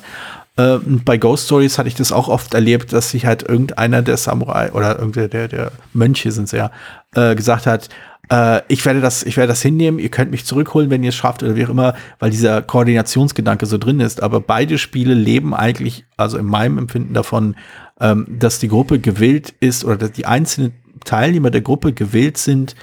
[0.57, 4.17] Äh, bei Ghost Stories hatte ich das auch oft erlebt, dass sich halt irgendeiner der
[4.17, 6.71] Samurai oder irgendeiner der, der Mönche sind ja,
[7.15, 7.89] äh, gesagt hat,
[8.31, 11.15] äh, ich werde das, ich werde das hinnehmen, ihr könnt mich zurückholen, wenn ihr es
[11.15, 14.21] schafft oder wie auch immer, weil dieser Koordinationsgedanke so drin ist.
[14.21, 17.55] Aber beide Spiele leben eigentlich, also in meinem Empfinden davon,
[17.99, 20.73] ähm, dass die Gruppe gewillt ist oder dass die einzelnen
[21.05, 22.75] Teilnehmer der Gruppe gewillt sind,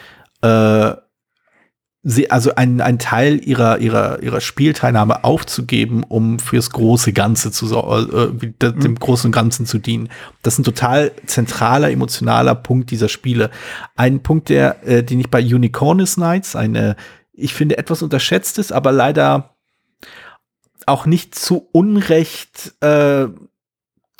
[0.43, 0.93] äh,
[2.09, 7.67] sie, also einen, einen Teil ihrer, ihrer, ihrer Spielteilnahme aufzugeben, um fürs große Ganze zu
[7.77, 10.09] äh, de- dem großen Ganzen zu dienen.
[10.43, 13.51] Das ist ein total zentraler, emotionaler Punkt dieser Spiele.
[13.97, 16.95] Ein Punkt, der, äh, den ich bei Unicornus Nights, eine,
[17.33, 19.57] ich finde, etwas unterschätzt ist, aber leider
[20.87, 23.27] auch nicht zu Unrecht äh,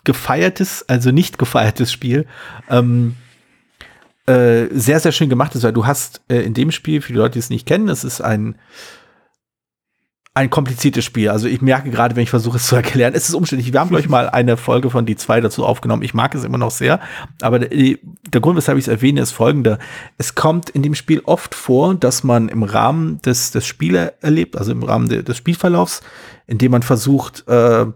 [0.03, 2.27] gefeiertes, also nicht gefeiertes Spiel,
[2.69, 3.15] ähm,
[4.27, 7.19] äh, sehr, sehr schön gemacht ist, weil du hast äh, in dem Spiel, für die
[7.19, 8.57] Leute, die es nicht kennen, es ist ein
[10.37, 11.31] ein kompliziertes Spiel.
[11.31, 13.73] Also ich merke gerade, wenn ich versuche es zu erklären, es ist umständlich.
[13.73, 16.03] Wir haben, glaube ich, mal eine Folge von die zwei dazu aufgenommen.
[16.03, 17.01] Ich mag es immer noch sehr.
[17.41, 19.79] Aber der, der Grund, weshalb ich es erwähne, ist folgender.
[20.19, 24.59] Es kommt in dem Spiel oft vor, dass man im Rahmen des, des Spiele erlebt,
[24.59, 26.03] also im Rahmen de, des Spielverlaufs,
[26.47, 27.87] indem man versucht, äh,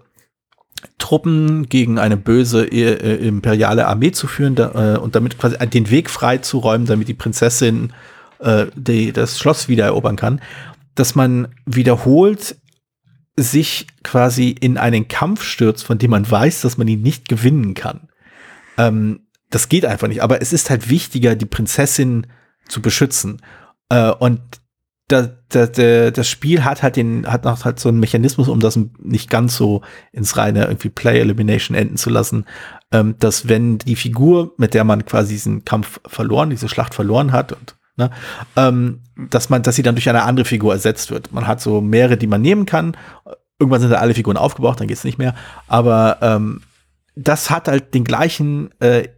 [0.98, 5.90] Truppen gegen eine böse äh, imperiale Armee zu führen da, äh, und damit quasi den
[5.90, 7.92] Weg freizuräumen, damit die Prinzessin
[8.40, 10.40] äh, die, das Schloss wieder erobern kann,
[10.94, 12.56] dass man wiederholt
[13.36, 17.74] sich quasi in einen Kampf stürzt, von dem man weiß, dass man ihn nicht gewinnen
[17.74, 18.08] kann.
[18.76, 20.22] Ähm, das geht einfach nicht.
[20.22, 22.26] Aber es ist halt wichtiger, die Prinzessin
[22.68, 23.42] zu beschützen.
[23.88, 24.40] Äh, und
[25.10, 28.60] da, da, da, das Spiel hat halt den, hat noch halt so einen Mechanismus, um
[28.60, 32.44] das nicht ganz so ins reine irgendwie Play Elimination enden zu lassen,
[32.92, 37.32] ähm, dass wenn die Figur, mit der man quasi diesen Kampf verloren, diese Schlacht verloren
[37.32, 38.10] hat und Ne?
[38.56, 41.32] Ähm, dass man, dass sie dann durch eine andere Figur ersetzt wird.
[41.32, 42.96] Man hat so mehrere, die man nehmen kann.
[43.58, 45.34] Irgendwann sind da alle Figuren aufgebraucht, dann geht's nicht mehr.
[45.68, 46.62] Aber ähm,
[47.14, 49.08] das hat halt den gleichen, äh,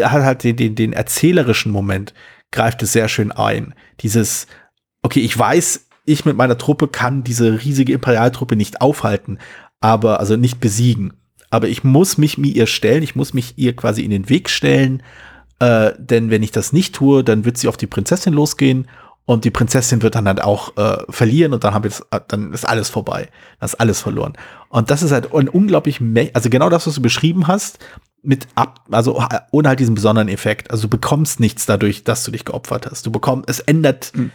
[0.00, 2.14] hat halt den, den, den erzählerischen Moment,
[2.50, 3.74] greift es sehr schön ein.
[4.00, 4.48] Dieses,
[5.04, 9.38] okay, ich weiß, ich mit meiner Truppe kann diese riesige Imperialtruppe nicht aufhalten,
[9.80, 11.12] aber, also nicht besiegen.
[11.50, 14.50] Aber ich muss mich mir ihr stellen, ich muss mich ihr quasi in den Weg
[14.50, 15.02] stellen,
[15.60, 18.88] äh, denn wenn ich das nicht tue, dann wird sie auf die Prinzessin losgehen
[19.26, 22.20] und die Prinzessin wird dann halt auch äh, verlieren und dann haben wir das, äh,
[22.26, 23.28] dann ist alles vorbei.
[23.60, 24.32] Dann ist alles verloren.
[24.68, 26.00] Und das ist halt ein unglaublich,
[26.32, 27.78] also genau das, was du beschrieben hast,
[28.22, 30.70] mit ab, also äh, ohne halt diesen besonderen Effekt.
[30.70, 33.06] Also du bekommst nichts dadurch, dass du dich geopfert hast.
[33.06, 34.30] Du bekommst, es ändert, Hm.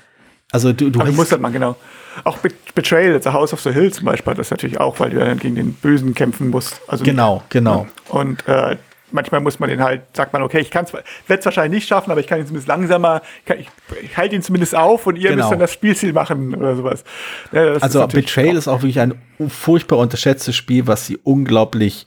[0.52, 1.76] Also du, du Aber du musst halt mal genau.
[2.24, 5.20] Auch Be Betrayal, The House of the Hill zum Beispiel, das natürlich auch, weil du
[5.20, 6.82] dann gegen den Bösen kämpfen musst.
[6.88, 7.88] Also genau, genau.
[8.10, 8.78] Und äh,
[9.12, 11.88] manchmal muss man den halt, sagt man, okay, ich kann es, werde es wahrscheinlich nicht
[11.88, 13.70] schaffen, aber ich kann ihn zumindest langsamer, kann, ich,
[14.04, 15.44] ich halte ihn zumindest auf und ihr Genau.
[15.44, 17.04] müsst dann das Spielziel machen oder sowas.
[17.52, 19.14] Ja, ist Also natürlich Betrayal auch- ist auch wirklich ein
[19.48, 22.06] furchtbar unterschätztes Spiel, was sie unglaublich,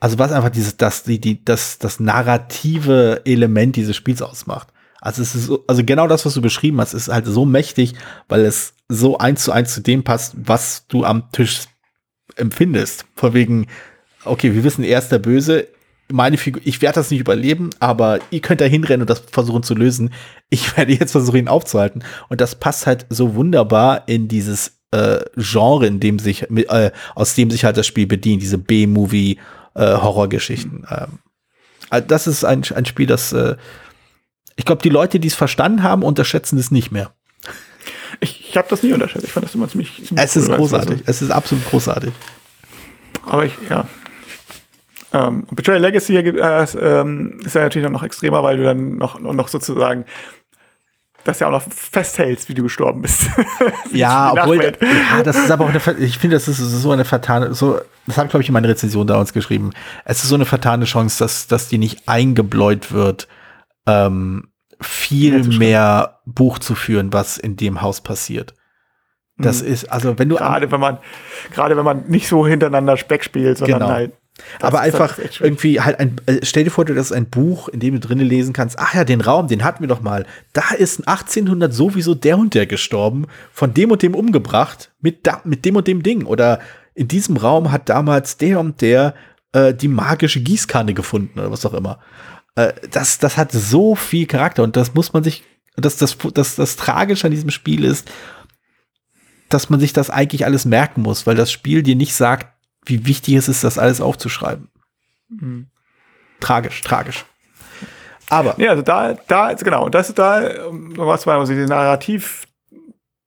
[0.00, 4.68] also was einfach dieses, das, die, die, das, das narrative Element dieses Spiels ausmacht.
[5.02, 7.94] Also es ist so, also genau das, was du beschrieben hast, ist halt so mächtig,
[8.28, 11.62] weil es so eins zu eins zu dem passt, was du am Tisch
[12.36, 13.04] empfindest.
[13.16, 13.66] Von wegen,
[14.24, 15.66] okay, wir wissen, er ist der Böse.
[16.10, 19.64] Meine Figur, ich werde das nicht überleben, aber ihr könnt da hinrennen und das versuchen
[19.64, 20.12] zu lösen.
[20.50, 22.04] Ich werde jetzt versuchen, ihn aufzuhalten.
[22.28, 27.34] Und das passt halt so wunderbar in dieses äh, Genre, in dem sich, äh, aus
[27.34, 29.38] dem sich halt das Spiel bedient, diese B-Movie
[29.74, 29.94] äh.
[29.94, 31.18] Ähm,
[31.90, 33.56] also das ist ein, ein Spiel, das äh,
[34.56, 37.12] ich glaube, die Leute, die es verstanden haben, unterschätzen es nicht mehr.
[38.20, 39.24] Ich, ich habe das nie unterschätzt.
[39.24, 39.94] Ich fand das immer ziemlich.
[39.94, 41.02] ziemlich Es ist cool, du, großartig.
[41.06, 42.12] Es ist absolut großartig.
[43.22, 43.86] Also, aber ich, ja.
[45.12, 49.20] Ähm, Betrayal Legacy äh, ist, ähm, ist ja natürlich noch extremer, weil du dann noch,
[49.20, 50.04] noch sozusagen
[51.24, 53.22] das ja auch noch festhältst, wie du gestorben bist.
[53.92, 57.52] Ja, obwohl, ja, das ist aber auch eine, ich finde, das ist so eine fatale,
[57.52, 59.70] so, das habe ich, glaube ich, in meiner Rezension damals geschrieben.
[60.06, 63.28] Es ist so eine fatale Chance, dass, dass die nicht eingebläut wird,
[63.86, 64.48] ähm,
[64.80, 68.54] viel Mehr Buch zu führen, was in dem Haus passiert.
[69.38, 69.68] Das Mhm.
[69.68, 70.98] ist, also wenn du, Gerade wenn man,
[71.52, 73.92] gerade wenn man nicht so hintereinander Speck spielt, sondern Genau.
[73.92, 74.12] halt.
[74.60, 77.94] aber einfach irgendwie halt ein, äh, stell dir vor, du hast ein Buch, in dem
[77.94, 80.26] du drinnen lesen kannst, ach ja, den Raum, den hatten wir doch mal.
[80.52, 85.26] Da ist ein 1800 sowieso der und der gestorben, von dem und dem umgebracht, mit,
[85.26, 86.24] da, mit dem und dem Ding.
[86.24, 86.60] Oder
[86.94, 89.14] in diesem Raum hat damals der und der
[89.52, 91.98] äh, die magische Gießkanne gefunden oder was auch immer.
[92.54, 95.44] Äh, das, das hat so viel Charakter und das muss man sich,
[95.76, 98.10] das, das, das, das Tragische an diesem Spiel ist,
[99.48, 102.46] dass man sich das eigentlich alles merken muss, weil das Spiel dir nicht sagt,
[102.84, 104.68] wie wichtig es ist, das alles aufzuschreiben.
[105.28, 105.68] Mhm.
[106.40, 107.24] Tragisch, tragisch.
[108.28, 111.68] Aber Nee, also da, da ist genau, das ist da, ähm, was war also dieses
[111.68, 112.46] Narrativ,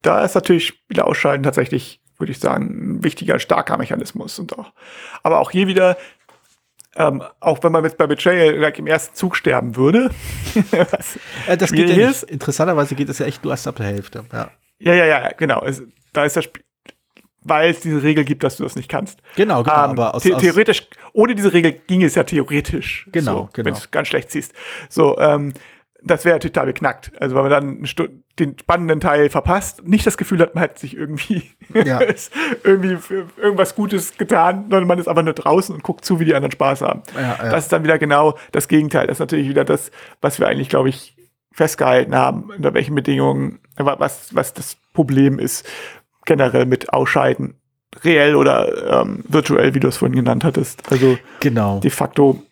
[0.01, 4.71] da ist natürlich Spiele ausschalten tatsächlich, würde ich sagen, ein wichtiger, starker Mechanismus und auch.
[5.23, 5.97] Aber auch hier wieder,
[6.95, 10.11] ähm, auch wenn man jetzt bei Betrayal gleich im ersten Zug sterben würde,
[10.71, 12.23] was, äh, das geht ja nicht.
[12.23, 14.25] Interessanterweise geht es ja echt nur erst ab der Hälfte.
[14.31, 14.49] Ja.
[14.79, 16.63] ja, ja, ja, genau, es, da ist das Spiel,
[17.45, 19.19] weil es diese Regel gibt, dass du das nicht kannst.
[19.35, 19.75] Genau, genau.
[19.75, 23.07] Ähm, aber aus, the theoretisch, ohne diese Regel ging es ja theoretisch.
[23.11, 23.65] Genau, so, genau.
[23.65, 24.53] Wenn du es ganz schlecht siehst.
[24.89, 25.53] So, ähm,
[26.05, 27.11] das wäre total beknackt.
[27.19, 30.95] Also, weil man dann den spannenden Teil verpasst, nicht das Gefühl hat, man hat sich
[30.95, 31.99] irgendwie, Ja.
[32.63, 32.97] irgendwie
[33.37, 36.51] irgendwas Gutes getan, sondern man ist aber nur draußen und guckt zu, wie die anderen
[36.51, 37.01] Spaß haben.
[37.15, 37.49] Ja, ja.
[37.49, 39.07] Das ist dann wieder genau das Gegenteil.
[39.07, 39.91] Das ist natürlich wieder das,
[40.21, 41.15] was wir eigentlich, glaube ich,
[41.51, 45.65] festgehalten haben, unter welchen Bedingungen, was, was das Problem ist,
[46.25, 47.55] generell mit Ausscheiden,
[48.03, 50.91] reell oder ähm, virtuell, wie du es vorhin genannt hattest.
[50.91, 51.79] Also genau.
[51.79, 52.43] de facto,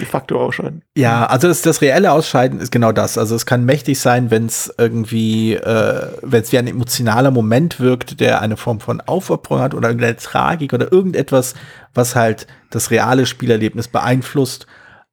[0.00, 0.82] de facto ausscheiden.
[0.96, 3.18] Ja, also das, das reelle Ausscheiden ist genau das.
[3.18, 7.80] Also es kann mächtig sein, wenn es irgendwie, äh, wenn es wie ein emotionaler Moment
[7.80, 11.54] wirkt, der eine Form von Aufopferung hat oder irgendeine Tragik oder irgendetwas,
[11.94, 14.66] was halt das reale Spielerlebnis beeinflusst,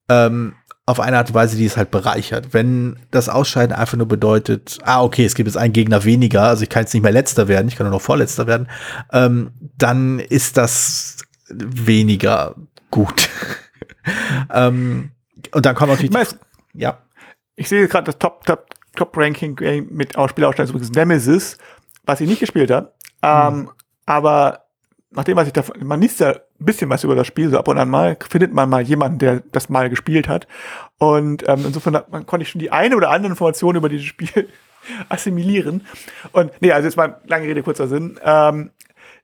[0.10, 0.55] ähm,
[0.89, 2.47] auf eine Art und Weise, die es halt bereichert.
[2.51, 6.63] Wenn das Ausscheiden einfach nur bedeutet, ah, okay, es gibt jetzt einen Gegner weniger, also
[6.63, 8.67] ich kann jetzt nicht mehr letzter werden, ich kann nur noch vorletzter werden,
[9.13, 12.55] ähm, dann ist das weniger
[12.89, 13.29] gut.
[14.54, 15.12] ähm,
[15.54, 16.36] und dann kommt natürlich, Ich weiß-
[16.74, 16.98] die- ja,
[17.56, 21.58] Ich sehe gerade das Top, Top, Top Ranking Game mit auch Spielausstellung übrigens Nemesis,
[22.06, 22.92] was ich nicht gespielt habe.
[23.22, 23.70] Ähm,
[24.06, 24.66] Aber
[25.12, 27.68] nachdem, was ich davon, man liest ja ein bisschen was über das Spiel, so ab
[27.68, 30.48] und an mal, findet man mal jemanden, der das mal gespielt hat.
[30.98, 34.50] Und ähm, insofern man konnte ich schon die eine oder andere Information über dieses Spiel
[35.10, 35.86] assimilieren.
[36.32, 38.20] Und nee, also jetzt mal lange Rede, kurzer Sinn.
[38.24, 38.72] Ähm,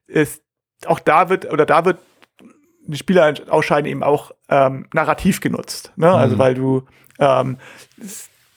[0.08, 0.42] ist,
[0.86, 2.00] auch da wird, oder da wird
[2.88, 5.92] die Spieler ausscheiden eben auch ähm, narrativ genutzt.
[5.96, 6.12] Ne?
[6.12, 6.40] Also Mhm.
[6.40, 6.84] weil du
[7.20, 7.58] ähm,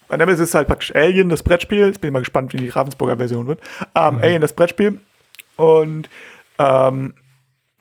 [0.09, 1.91] bei Nemesis ist halt praktisch Alien, das Brettspiel.
[1.91, 3.61] Ich bin mal gespannt, wie die Ravensburger Version wird.
[3.95, 4.23] Ähm, mhm.
[4.23, 5.01] Alien, das Brettspiel.
[5.57, 6.09] Und
[6.59, 7.14] ähm,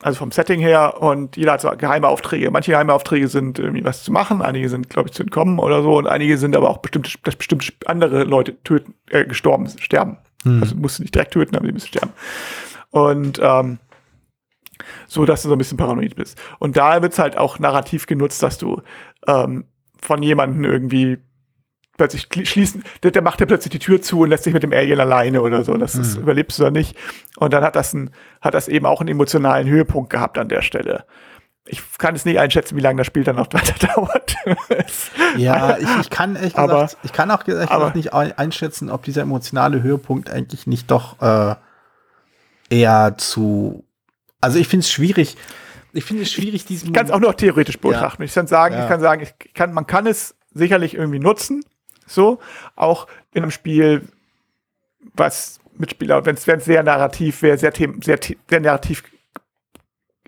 [0.00, 2.50] also vom Setting her und jeder hat so geheime Aufträge.
[2.50, 5.82] Manche geheime Aufträge sind irgendwie was zu machen, einige sind, glaube ich, zu entkommen oder
[5.82, 10.18] so und einige sind aber auch bestimmte, dass bestimmte andere Leute töten, äh, gestorben, sterben.
[10.44, 10.62] Hm.
[10.62, 12.12] Also musst du nicht direkt töten, aber die müssen sterben.
[12.90, 13.78] Und ähm,
[15.08, 16.40] so, dass du so ein bisschen paranoid bist.
[16.60, 18.82] Und da wird's halt auch narrativ genutzt, dass du
[19.26, 19.64] ähm,
[20.00, 21.18] von jemandem irgendwie
[21.96, 24.72] plötzlich schließen, der, der macht ja plötzlich die Tür zu und lässt sich mit dem
[24.72, 25.76] Alien alleine oder so.
[25.76, 26.22] Das ist, mhm.
[26.22, 26.96] überlebst du da nicht.
[27.36, 30.62] Und dann hat das, ein, hat das eben auch einen emotionalen Höhepunkt gehabt an der
[30.62, 31.04] Stelle.
[31.66, 34.36] Ich kann es nicht einschätzen, wie lange das Spiel dann noch weiter dauert.
[35.36, 39.02] ja, ich, ich kann ehrlich gesagt, aber, ich kann auch ehrlich gesagt nicht einschätzen, ob
[39.02, 41.56] dieser emotionale Höhepunkt eigentlich nicht doch äh,
[42.70, 43.84] eher zu.
[44.40, 45.36] Also ich finde es schwierig.
[45.92, 46.88] Ich finde es schwierig, diesen.
[46.88, 48.22] Ich kann es auch nur theoretisch betrachten.
[48.22, 48.26] Ja.
[48.26, 48.82] Ich kann sagen, ja.
[48.82, 51.64] ich kann sagen, ich kann, man kann es sicherlich irgendwie nutzen.
[52.06, 52.38] So,
[52.76, 54.02] auch in einem Spiel,
[55.14, 59.04] was Mitspieler, wenn es sehr narrativ wäre, sehr, sehr, sehr narrativ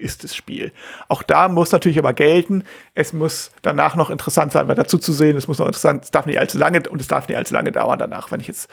[0.00, 0.72] ist das Spiel.
[1.08, 5.12] Auch da muss natürlich aber gelten, es muss danach noch interessant sein, weil dazu zu
[5.12, 7.54] sehen, es muss noch interessant, es darf nicht allzu lange und es darf nicht allzu
[7.54, 8.32] lange dauern danach.
[8.32, 8.68] Wenn ich jetzt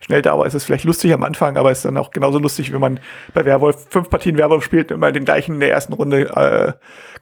[0.00, 2.72] schnell dauere, ist es vielleicht lustig am Anfang, aber es ist dann auch genauso lustig,
[2.72, 3.00] wenn man
[3.32, 6.72] bei Werwolf fünf Partien Werwolf spielt und immer den gleichen in der ersten Runde, äh,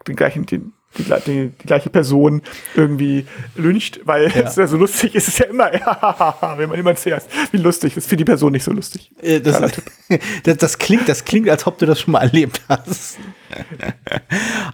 [0.09, 2.43] den gleichen, den, die, die, die, gleiche Person
[2.75, 3.27] irgendwie
[3.57, 4.43] lyncht, weil ja.
[4.43, 5.29] es ja so lustig ist.
[5.29, 5.71] Es ja immer,
[6.57, 7.95] wenn man immer zuerst, wie lustig.
[7.95, 9.11] Das ist für die Person nicht so lustig.
[9.21, 9.61] Äh, das,
[10.45, 13.19] das, das, klingt, das klingt, als ob du das schon mal erlebt hast.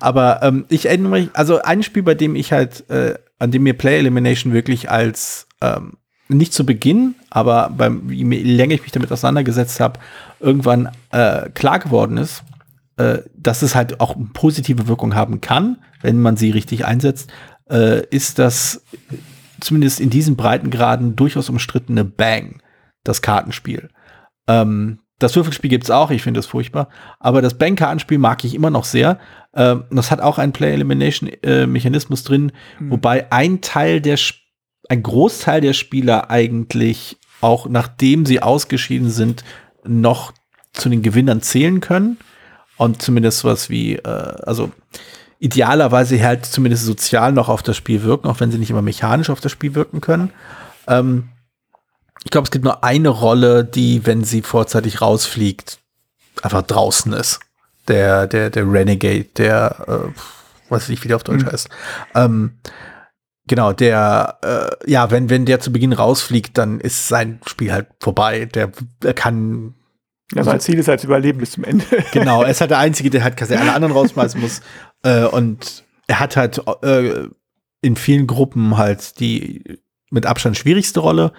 [0.00, 3.62] Aber ähm, ich erinnere mich, also ein Spiel, bei dem ich halt, äh, an dem
[3.62, 5.94] mir Play Elimination wirklich als ähm,
[6.28, 9.98] nicht zu Beginn, aber beim, je länger ich mich damit auseinandergesetzt habe,
[10.40, 12.42] irgendwann äh, klar geworden ist,
[12.98, 17.32] äh, dass es halt auch positive Wirkung haben kann, wenn man sie richtig einsetzt,
[17.70, 18.84] äh, ist das
[19.60, 22.60] zumindest in diesen Breitengraden durchaus umstrittene Bang,
[23.04, 23.88] das Kartenspiel.
[24.46, 26.88] Ähm, das Würfelspiel gibt's auch, ich finde das furchtbar.
[27.18, 29.18] Aber das Bang-Kartenspiel mag ich immer noch sehr.
[29.54, 32.90] Ähm, das hat auch einen Play-Elimination-Mechanismus drin, mhm.
[32.90, 34.18] wobei ein Teil der,
[34.88, 39.44] ein Großteil der Spieler eigentlich auch nachdem sie ausgeschieden sind,
[39.84, 40.32] noch
[40.72, 42.18] zu den Gewinnern zählen können
[42.78, 44.02] und zumindest was wie, äh,
[44.44, 44.70] also
[45.40, 49.30] idealerweise halt zumindest sozial noch auf das Spiel wirken, auch wenn sie nicht immer mechanisch
[49.30, 50.32] auf das Spiel wirken können.
[50.86, 51.28] Ähm,
[52.24, 55.78] ich glaube, es gibt nur eine Rolle, die, wenn sie vorzeitig rausfliegt,
[56.42, 57.40] einfach draußen ist.
[57.86, 61.52] Der, der, der Renegade, der, äh, weiß nicht, wie der auf Deutsch mhm.
[61.52, 61.68] heißt.
[62.14, 62.58] Ähm,
[63.46, 67.86] genau, der, äh, ja, wenn, wenn der zu Beginn rausfliegt, dann ist sein Spiel halt
[68.00, 68.46] vorbei.
[68.46, 69.74] Der, der kann
[70.34, 71.84] ja, sein Ziel ist halt überleben bis zum Ende.
[72.12, 74.60] Genau, er ist halt der Einzige, der halt quasi alle anderen rausschmeißen muss.
[75.02, 77.28] Äh, und er hat halt äh,
[77.80, 81.32] in vielen Gruppen halt die mit Abstand schwierigste Rolle,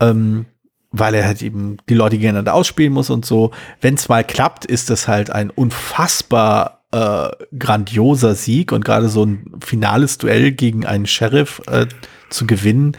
[0.00, 0.46] ähm,
[0.90, 3.50] weil er halt eben die Leute gegeneinander ausspielen muss und so.
[3.80, 9.24] Wenn es mal klappt, ist das halt ein unfassbar äh, grandioser Sieg und gerade so
[9.24, 11.86] ein finales Duell gegen einen Sheriff äh,
[12.30, 12.96] zu gewinnen,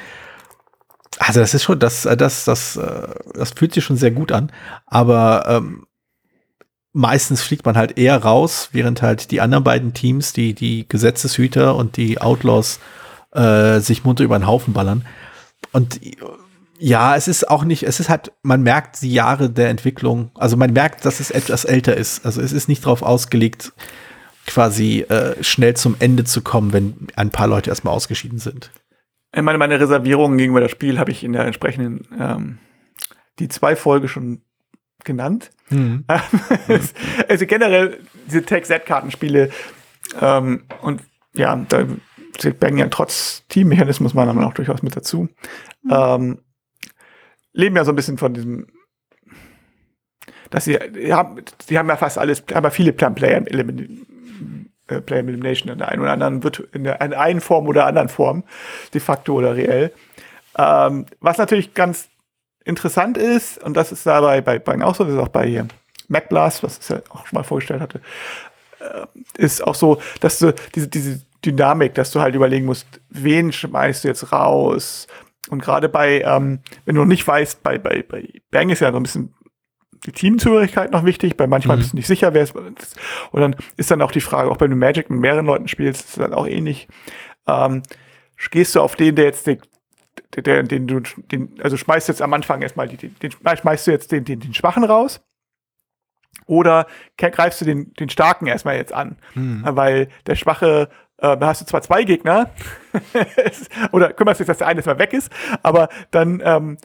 [1.19, 4.31] also das ist schon, das, äh, das, das, äh, das fühlt sich schon sehr gut
[4.31, 4.51] an.
[4.87, 5.85] Aber ähm,
[6.93, 11.75] meistens fliegt man halt eher raus, während halt die anderen beiden Teams, die, die Gesetzeshüter
[11.75, 12.79] und die Outlaws,
[13.33, 15.05] äh, sich munter über den Haufen ballern.
[15.73, 15.99] Und
[16.79, 20.55] ja, es ist auch nicht, es ist halt, man merkt die Jahre der Entwicklung, also
[20.55, 22.25] man merkt, dass es etwas älter ist.
[22.25, 23.73] Also es ist nicht darauf ausgelegt,
[24.47, 28.71] quasi äh, schnell zum Ende zu kommen, wenn ein paar Leute erstmal ausgeschieden sind.
[29.35, 32.57] Ich meine, meine Reservierungen gegenüber das Spiel habe ich in der entsprechenden, ähm,
[33.37, 34.41] die zwei Folge schon
[35.03, 35.51] genannt.
[35.69, 36.05] Mhm.
[37.29, 39.51] also generell diese Tech-Z-Kartenspiele
[40.19, 41.01] ähm, und
[41.35, 41.85] ja, da
[42.37, 45.29] zählt Bang ja trotz Teammechanismus meiner Meinung nach durchaus mit dazu.
[45.83, 45.91] Mhm.
[45.91, 46.39] Ähm,
[47.53, 48.67] leben ja so ein bisschen von diesem,
[50.49, 53.87] dass sie, die haben, die haben ja fast alles, haben ja viele Player-Elemente
[54.89, 57.85] äh, Play Elimination in der einen oder anderen wird in der in einen Form oder
[57.85, 58.43] anderen Form,
[58.93, 59.91] de facto oder reell.
[60.57, 62.09] Ähm, was natürlich ganz
[62.65, 65.67] interessant ist, und das ist dabei bei Bang auch so, das ist auch bei hier
[66.07, 68.01] MacBlast, was ich ja auch schon mal vorgestellt hatte,
[68.79, 69.05] äh,
[69.37, 74.03] ist auch so, dass du diese, diese Dynamik, dass du halt überlegen musst, wen schmeißt
[74.03, 75.07] du jetzt raus?
[75.49, 78.91] Und gerade bei, ähm, wenn du noch nicht weißt, bei, bei, bei Bang ist ja
[78.91, 79.33] so ein bisschen
[80.05, 81.81] die Teamzugehörigkeit noch wichtig, bei manchmal mhm.
[81.81, 82.99] bist du nicht sicher, wer es ist.
[83.31, 86.09] Und dann ist dann auch die Frage, auch wenn du Magic mit mehreren Leuten spielst,
[86.09, 86.87] ist dann auch ähnlich.
[87.47, 87.83] Ähm,
[88.51, 89.59] gehst du auf den, der jetzt den,
[90.35, 93.91] der, den du, den, also schmeißt jetzt am Anfang erstmal die, den, den schmeißt du
[93.91, 95.21] jetzt den, den, den Schwachen raus?
[96.45, 96.87] Oder
[97.17, 99.17] greifst du den, den Starken erstmal jetzt an?
[99.35, 99.63] Mhm.
[99.65, 100.89] Weil der Schwache
[101.21, 102.49] äh, da hast du zwar zwei Gegner,
[103.91, 105.31] oder kümmerst dich, dass der eine mal weg ist,
[105.63, 106.77] aber dann, ähm,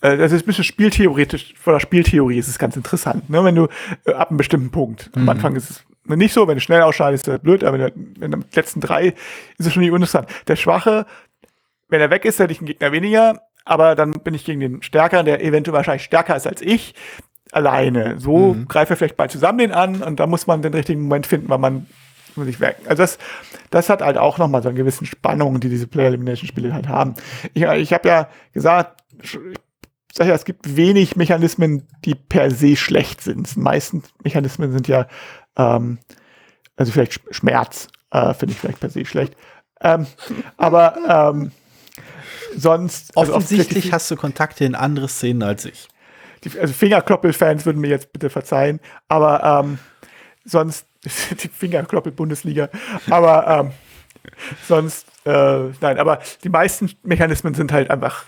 [0.00, 3.44] äh, das ist ein bisschen spieltheoretisch, von der Spieltheorie ist es ganz interessant, ne?
[3.44, 3.68] wenn du
[4.06, 5.22] äh, ab einem bestimmten Punkt, mhm.
[5.22, 8.14] am Anfang ist es nicht so, wenn du schnell ausscheidest, ist das blöd, aber wenn,
[8.18, 9.08] wenn den letzten drei
[9.58, 10.28] ist es schon nicht uninteressant.
[10.48, 11.06] Der Schwache,
[11.88, 14.82] wenn er weg ist, hätte ich einen Gegner weniger, aber dann bin ich gegen den
[14.82, 16.94] Stärker, der eventuell wahrscheinlich stärker ist als ich,
[17.52, 18.18] alleine.
[18.18, 18.68] So mhm.
[18.68, 21.58] greife vielleicht bald zusammen den an und da muss man den richtigen Moment finden, weil
[21.58, 21.86] man
[22.36, 22.76] muss sich weg.
[22.86, 23.18] Also das,
[23.70, 26.88] das hat halt auch nochmal so eine gewisse Spannung, die diese Player Elimination Spiele halt
[26.88, 27.14] haben.
[27.54, 29.38] Ich, ich habe ja gesagt, ich
[30.12, 33.54] sag ja, es gibt wenig Mechanismen, die per se schlecht sind.
[33.54, 35.06] Die meisten Mechanismen sind ja,
[35.56, 35.98] ähm,
[36.76, 39.36] also vielleicht Schmerz, äh, finde ich vielleicht per se schlecht.
[39.80, 40.06] Ähm,
[40.56, 41.52] aber ähm,
[42.56, 43.16] sonst.
[43.16, 45.88] Also Offensichtlich hast du Kontakte in andere Szenen als ich.
[46.44, 49.78] Die, also Fingerkloppel-Fans würden mir jetzt bitte verzeihen, aber ähm,
[50.44, 52.70] sonst die Fingerkloppel-Bundesliga,
[53.10, 53.72] aber ähm,
[54.66, 58.24] sonst äh, nein, aber die meisten Mechanismen sind halt einfach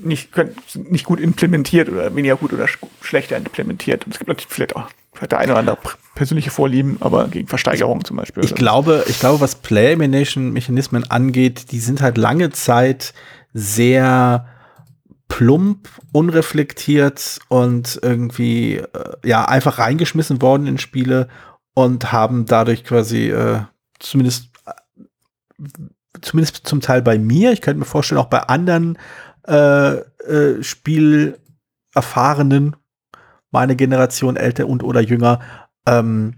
[0.00, 0.30] nicht,
[0.74, 4.04] nicht gut implementiert oder weniger gut oder sch schlechter implementiert.
[4.04, 5.78] Und es gibt natürlich vielleicht auch vielleicht der eine oder andere
[6.14, 8.44] persönliche Vorlieben, aber gegen Versteigerung zum Beispiel.
[8.44, 13.14] Ich glaube, ich glaube, was Play-Elimination-Mechanismen angeht, die sind halt lange Zeit
[13.52, 14.46] sehr
[15.28, 18.84] plump, unreflektiert und irgendwie äh,
[19.24, 21.28] ja einfach reingeschmissen worden in Spiele
[21.74, 23.60] und haben dadurch quasi äh,
[23.98, 25.62] zumindest äh,
[26.20, 28.98] zumindest zum Teil bei mir, ich könnte mir vorstellen, auch bei anderen
[29.48, 32.76] äh, äh, Spielerfahrenen,
[33.50, 35.40] meine Generation älter und oder jünger,
[35.86, 36.34] ähm,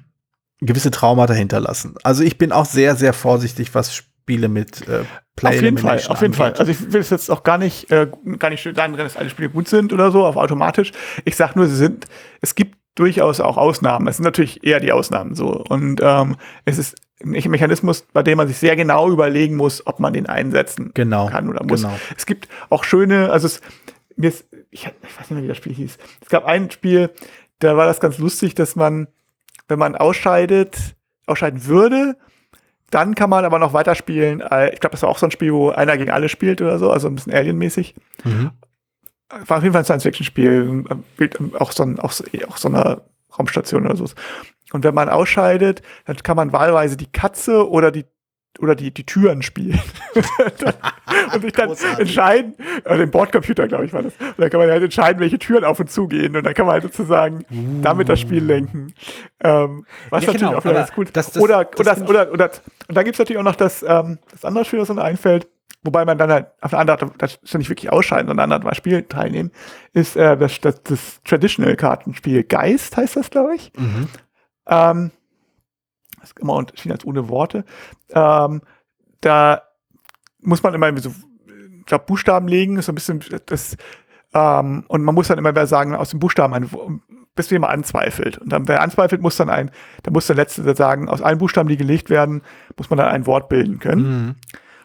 [0.61, 1.95] gewisse Traumata hinterlassen.
[2.03, 5.05] Also ich bin auch sehr, sehr vorsichtig, was Spiele mit äh,
[5.37, 6.37] Play Auf jeden Fall, auf jeden angeht.
[6.37, 6.53] Fall.
[6.55, 8.09] Also ich will es jetzt auch gar nicht, äh,
[8.39, 10.93] gar nicht sagen, dass alle Spiele gut sind oder so, auf automatisch.
[11.25, 12.07] Ich sag nur, sie sind,
[12.41, 14.07] es gibt durchaus auch Ausnahmen.
[14.09, 15.65] Es sind natürlich eher die Ausnahmen so.
[15.69, 20.01] Und ähm, es ist ein Mechanismus, bei dem man sich sehr genau überlegen muss, ob
[20.01, 21.83] man den einsetzen genau, kann oder muss.
[21.83, 21.95] Genau.
[22.17, 23.61] Es gibt auch schöne, also es,
[24.17, 25.99] mir ist, ich, ich weiß nicht mehr, wie das Spiel hieß.
[26.21, 27.11] Es gab ein Spiel,
[27.59, 29.09] da war das ganz lustig, dass man,
[29.69, 30.77] wenn man ausscheidet,
[31.27, 32.17] ausscheiden würde,
[32.91, 34.41] dann kann man aber noch weiterspielen.
[34.41, 36.79] Äh, ich glaube, das war auch so ein Spiel, wo einer gegen alle spielt oder
[36.79, 37.95] so, also ein bisschen Alien-mäßig.
[38.25, 38.51] Mhm.
[39.47, 40.85] War auf jeden Fall ein Science-Fiction-Spiel,
[41.59, 43.03] auch so, ein, auch, so, auch so eine
[43.39, 44.07] Raumstation oder so.
[44.73, 48.05] Und wenn man ausscheidet, dann kann man wahlweise die Katze oder die
[48.59, 49.81] oder die, die Türen spielen.
[51.35, 52.01] und sich dann Großartig.
[52.01, 52.55] entscheiden,
[52.85, 54.13] oder den Bordcomputer, glaube ich, war das.
[54.19, 56.37] Und dann kann man halt entscheiden, welche Türen auf und zu gehen.
[56.37, 57.81] Und dann kann man halt sozusagen uh.
[57.81, 58.93] damit das Spiel lenken.
[59.43, 62.33] Ähm, was ja, natürlich genau, auch wieder ganz cool das, das, oder, das oder, oder,
[62.33, 62.51] oder,
[62.89, 65.49] und dann gibt es natürlich auch noch das, ähm, das andere Spiel, was mir einfällt,
[65.83, 68.75] wobei man dann halt auf eine andere, das ist nicht wirklich ausscheiden, sondern an einem
[68.75, 69.51] Spiel teilnehmen,
[69.93, 73.73] ist äh, das, das, das Traditional-Kartenspiel Geist, heißt das, glaube ich.
[73.77, 74.09] Mhm.
[74.67, 75.11] Ähm,
[76.21, 77.65] das ist immer unterschieden als ohne Worte.
[78.11, 78.63] Ähm,
[79.21, 79.63] da
[80.41, 81.15] muss man immer so,
[81.79, 83.77] ich glaube, Buchstaben legen, ist so ein bisschen das,
[84.33, 86.71] ähm, und man muss dann immer sagen, aus dem Buchstaben ein,
[87.35, 88.39] bis jemand anzweifelt.
[88.39, 89.71] Und dann, wer anzweifelt, muss dann ein,
[90.03, 92.43] dann muss der Letzte sagen, aus allen Buchstaben, die gelegt werden,
[92.77, 94.03] muss man dann ein Wort bilden können.
[94.03, 94.35] Mhm.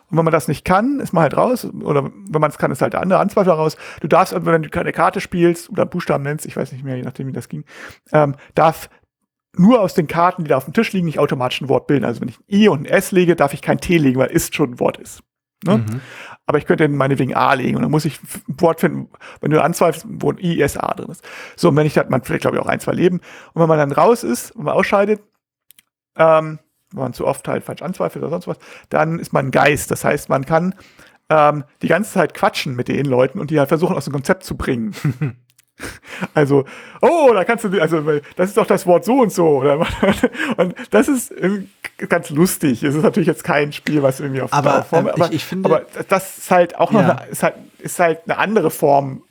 [0.10, 1.66] Und wenn man das nicht kann, ist man halt raus.
[1.66, 3.76] Oder wenn man es kann, ist halt der andere Anzweifler raus.
[4.02, 7.04] Du darfst, wenn du keine Karte spielst oder Buchstaben nennst, ich weiß nicht mehr, je
[7.04, 7.66] nachdem, wie das ging,
[8.12, 8.90] ähm, darf
[9.58, 12.06] nur aus den Karten, die da auf dem Tisch liegen, nicht automatisch ein Wort bilden.
[12.06, 14.30] Also wenn ich ein I und ein S lege, darf ich kein T legen, weil
[14.30, 15.24] ist schon ein Wort ist.
[15.66, 15.78] Ne?
[15.78, 16.02] Mhm.
[16.46, 19.10] Aber ich könnte meinetwegen A legen und dann muss ich ein Wort finden,
[19.42, 21.24] wenn du anzweifelst, wo ein I, S, A drin ist.
[21.56, 23.22] So, und wenn ich halt, man vielleicht glaube ich auch ein, zwei Leben.
[23.54, 25.22] Und wenn man dann raus ist und man ausscheidet,
[26.18, 26.60] ähm,
[26.92, 28.58] wenn man zu oft halt falsch anzweifelt oder sonst was,
[28.90, 29.92] dann ist man ein Geist.
[29.92, 30.76] Das heißt, man kann
[31.30, 34.44] ähm, die ganze Zeit quatschen mit den Leuten und die halt versuchen aus dem Konzept
[34.44, 34.96] zu bringen.
[36.34, 36.64] Also,
[37.02, 38.02] oh, da kannst du, also,
[38.38, 39.58] das ist doch das Wort so und so.
[40.58, 41.34] Und das ist
[42.08, 42.82] ganz lustig.
[42.82, 45.46] Es ist natürlich jetzt kein Spiel, was irgendwie auf aber, Form, ähm, aber, ich, ich
[45.46, 47.18] finde, aber das ist halt auch noch, ja.
[47.18, 49.24] eine, ist halt, ist halt eine andere Form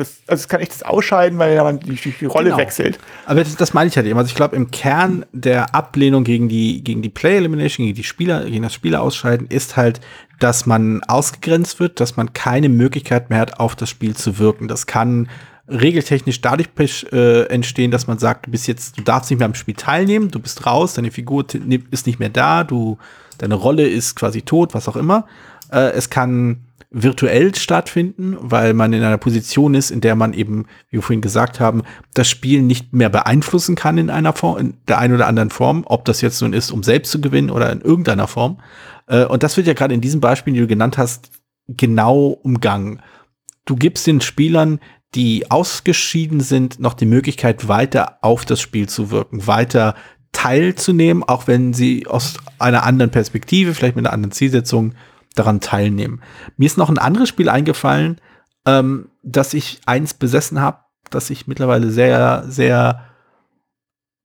[0.00, 2.58] das, also es kann echt das ausscheiden, weil man die, die, Rolle genau.
[2.58, 2.98] wechselt.
[3.26, 4.18] Aber das, das meine ich halt eben.
[4.18, 8.04] Also ich glaube, im Kern der Ablehnung gegen die, gegen die Play Elimination, gegen die
[8.04, 10.00] Spieler, gegen das Spieler ausscheiden, ist halt,
[10.40, 14.68] dass man ausgegrenzt wird, dass man keine Möglichkeit mehr hat, auf das Spiel zu wirken.
[14.68, 15.28] Das kann
[15.68, 16.68] regeltechnisch dadurch
[17.12, 20.30] äh, entstehen, dass man sagt, du bist jetzt, du darfst nicht mehr am Spiel teilnehmen,
[20.30, 21.46] du bist raus, deine Figur
[21.90, 22.98] ist nicht mehr da, du,
[23.38, 25.26] deine Rolle ist quasi tot, was auch immer.
[25.70, 26.58] Äh, es kann
[26.90, 31.20] virtuell stattfinden, weil man in einer Position ist, in der man eben, wie wir vorhin
[31.20, 31.82] gesagt haben,
[32.14, 35.84] das Spiel nicht mehr beeinflussen kann in einer Form, in der einen oder anderen Form,
[35.86, 38.60] ob das jetzt nun ist, um selbst zu gewinnen oder in irgendeiner Form.
[39.06, 41.30] Äh, und das wird ja gerade in diesen Beispielen, die du genannt hast,
[41.68, 43.00] genau umgangen.
[43.66, 44.80] Du gibst den Spielern,
[45.14, 49.94] die ausgeschieden sind, noch die Möglichkeit, weiter auf das Spiel zu wirken, weiter
[50.32, 54.94] teilzunehmen, auch wenn sie aus einer anderen Perspektive, vielleicht mit einer anderen Zielsetzung
[55.34, 56.22] daran teilnehmen.
[56.56, 58.20] Mir ist noch ein anderes Spiel eingefallen,
[58.66, 60.78] ähm, dass ich eins besessen habe,
[61.10, 63.04] das ich mittlerweile sehr, sehr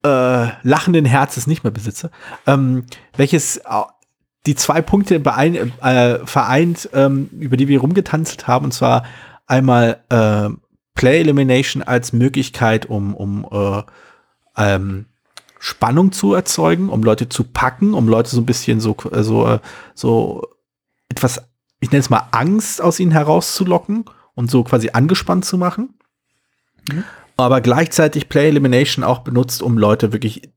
[0.03, 2.11] äh, lachenden Herzens nicht mehr besitze,
[2.45, 2.85] ähm,
[3.17, 3.61] welches
[4.45, 9.03] die zwei Punkte beein, äh, vereint, ähm, über die wir rumgetanzt haben, und zwar
[9.47, 10.49] einmal äh,
[10.93, 13.83] Play Elimination als Möglichkeit, um, um äh,
[14.57, 15.05] ähm,
[15.59, 19.47] Spannung zu erzeugen, um Leute zu packen, um Leute so ein bisschen so, äh, so,
[19.47, 19.59] äh,
[19.93, 20.43] so
[21.09, 21.41] etwas,
[21.79, 25.97] ich nenne es mal Angst aus ihnen herauszulocken und so quasi angespannt zu machen.
[26.91, 27.03] Mhm.
[27.37, 30.53] Aber gleichzeitig Play Elimination auch benutzt, um Leute wirklich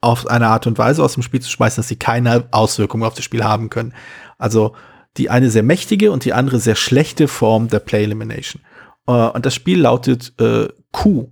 [0.00, 3.14] auf eine Art und Weise aus dem Spiel zu schmeißen, dass sie keine Auswirkungen auf
[3.14, 3.94] das Spiel haben können.
[4.38, 4.74] Also
[5.16, 8.62] die eine sehr mächtige und die andere sehr schlechte Form der Play Elimination.
[9.08, 11.30] Uh, und das Spiel lautet äh, Q.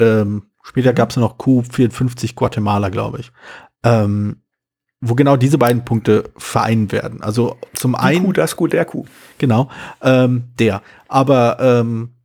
[0.00, 3.32] Ähm, später gab es noch Q54 Guatemala, glaube ich.
[3.84, 4.42] Ähm,
[5.00, 7.22] wo genau diese beiden Punkte vereint werden.
[7.22, 8.26] Also zum die einen.
[8.26, 9.04] Q, das Q, der Q.
[9.38, 9.70] Genau,
[10.02, 10.82] ähm, der.
[11.08, 12.16] Aber ähm,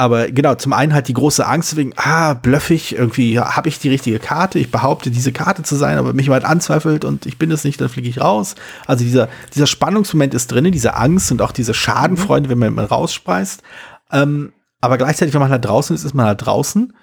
[0.00, 3.90] aber genau, zum einen halt die große Angst wegen, ah, bluffig, irgendwie habe ich die
[3.90, 7.50] richtige Karte, ich behaupte, diese Karte zu sein, aber mich jemand anzweifelt und ich bin
[7.50, 8.54] es nicht, dann fliege ich raus.
[8.86, 12.86] Also dieser, dieser Spannungsmoment ist drin, diese Angst und auch diese Schadenfreude, wenn man, man
[12.86, 13.62] rausspeist.
[14.10, 16.94] Ähm, aber gleichzeitig, wenn man halt draußen ist, ist man halt draußen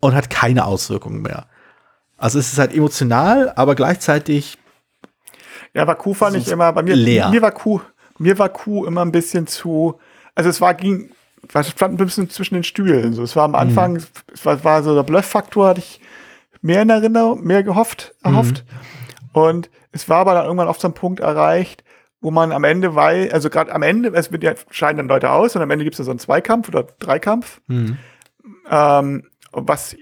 [0.00, 1.48] und hat keine Auswirkungen mehr.
[2.16, 4.58] Also es ist halt emotional, aber gleichzeitig.
[5.74, 7.28] Ja, aber Q fand ich immer, bei mir, leer.
[7.28, 7.80] mir war Q,
[8.18, 9.98] mir war Q immer ein bisschen zu,
[10.34, 11.10] also es war, ging,
[11.52, 13.12] was stand ein bisschen zwischen den Stühlen.
[13.12, 13.56] So, es war am mhm.
[13.56, 14.04] Anfang, mhm.
[14.32, 16.00] es war, war, so der Bluff-Faktor, hatte ich
[16.62, 18.64] mehr in Erinnerung, mehr gehofft, erhofft.
[18.64, 19.28] Mhm.
[19.40, 21.84] Und es war aber dann irgendwann auf so einem Punkt erreicht,
[22.20, 25.30] wo man am Ende weil, also gerade am Ende, es wird ja, scheiden dann Leute
[25.30, 27.60] aus und am Ende gibt es so einen Zweikampf oder Dreikampf.
[27.66, 27.98] Mhm.
[28.70, 29.94] Ähm, was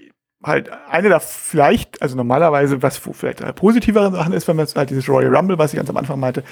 [0.45, 5.09] halt eine da vielleicht, also normalerweise, was vielleicht positivere Sachen ist, wenn man halt dieses
[5.09, 6.43] Royal Rumble, was ich ganz am Anfang meinte.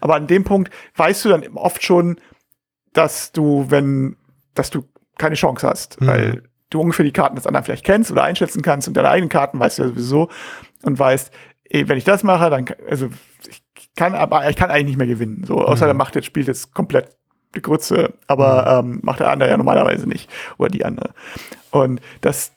[0.00, 2.18] Aber an dem Punkt weißt du dann oft schon,
[2.92, 4.16] dass du, wenn
[4.54, 4.84] dass du
[5.18, 6.06] keine Chance hast, mhm.
[6.06, 9.28] weil du ungefähr die Karten des anderen vielleicht kennst oder einschätzen kannst und deine eigenen
[9.28, 10.28] Karten weißt du ja sowieso
[10.82, 11.32] und weißt,
[11.64, 13.08] ey, wenn ich das mache, dann, also
[13.48, 13.62] ich
[13.96, 15.44] kann, aber ich kann eigentlich nicht mehr gewinnen.
[15.46, 15.88] So, außer mhm.
[15.88, 17.16] der macht jetzt, spielt jetzt komplett
[17.54, 18.92] die Grütze, aber mhm.
[18.92, 20.30] ähm, macht der andere ja normalerweise nicht.
[20.58, 21.10] Oder die andere.
[21.70, 22.52] Und das,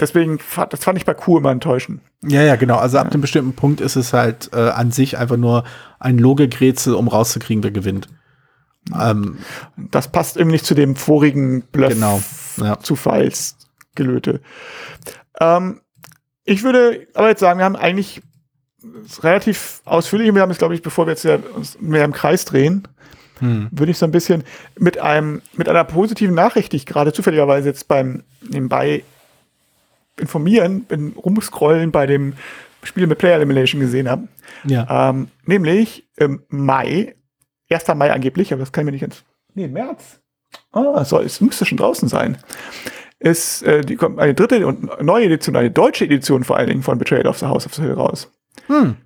[0.00, 0.38] deswegen,
[0.70, 2.00] das fand ich bei Q immer enttäuschend.
[2.22, 2.76] Ja, ja, genau.
[2.76, 3.12] Also ab ja.
[3.12, 5.64] einem bestimmten Punkt ist es halt äh, an sich einfach nur
[5.98, 8.08] ein Logikrätsel, um rauszukriegen, wer gewinnt.
[8.98, 9.38] Ähm,
[9.76, 12.22] das passt eben nicht zu dem vorigen Bluff genau,
[12.58, 12.78] ja.
[12.78, 14.40] Zufallsgelöte.
[15.40, 15.80] Ähm,
[16.44, 18.22] ich würde aber jetzt sagen, wir haben eigentlich
[19.22, 22.44] relativ ausführlich, wir haben es, glaube ich, bevor wir jetzt ja uns mehr im Kreis
[22.44, 22.86] drehen,
[23.38, 23.68] hm.
[23.70, 24.44] würde ich so ein bisschen
[24.78, 29.02] mit einem, mit einer positiven Nachricht, die ich gerade zufälligerweise jetzt beim nebenbei
[30.18, 32.34] informieren, bin rumscrollen bei dem
[32.82, 34.28] Spiel mit Player Elimination gesehen habe.
[34.64, 35.10] Ja.
[35.10, 37.14] Ähm, nämlich im Mai
[37.70, 37.88] 1.
[37.94, 39.24] Mai angeblich, aber das kann ich mir nicht ganz.
[39.54, 40.20] Nee, März.
[40.72, 42.38] Ah, so, es müsste schon draußen sein.
[43.18, 46.82] Ist äh, die kommt eine dritte und neue Edition, eine deutsche Edition vor allen Dingen
[46.82, 48.30] von Betrayal of the House of the Hill raus.
[48.66, 48.96] Hm.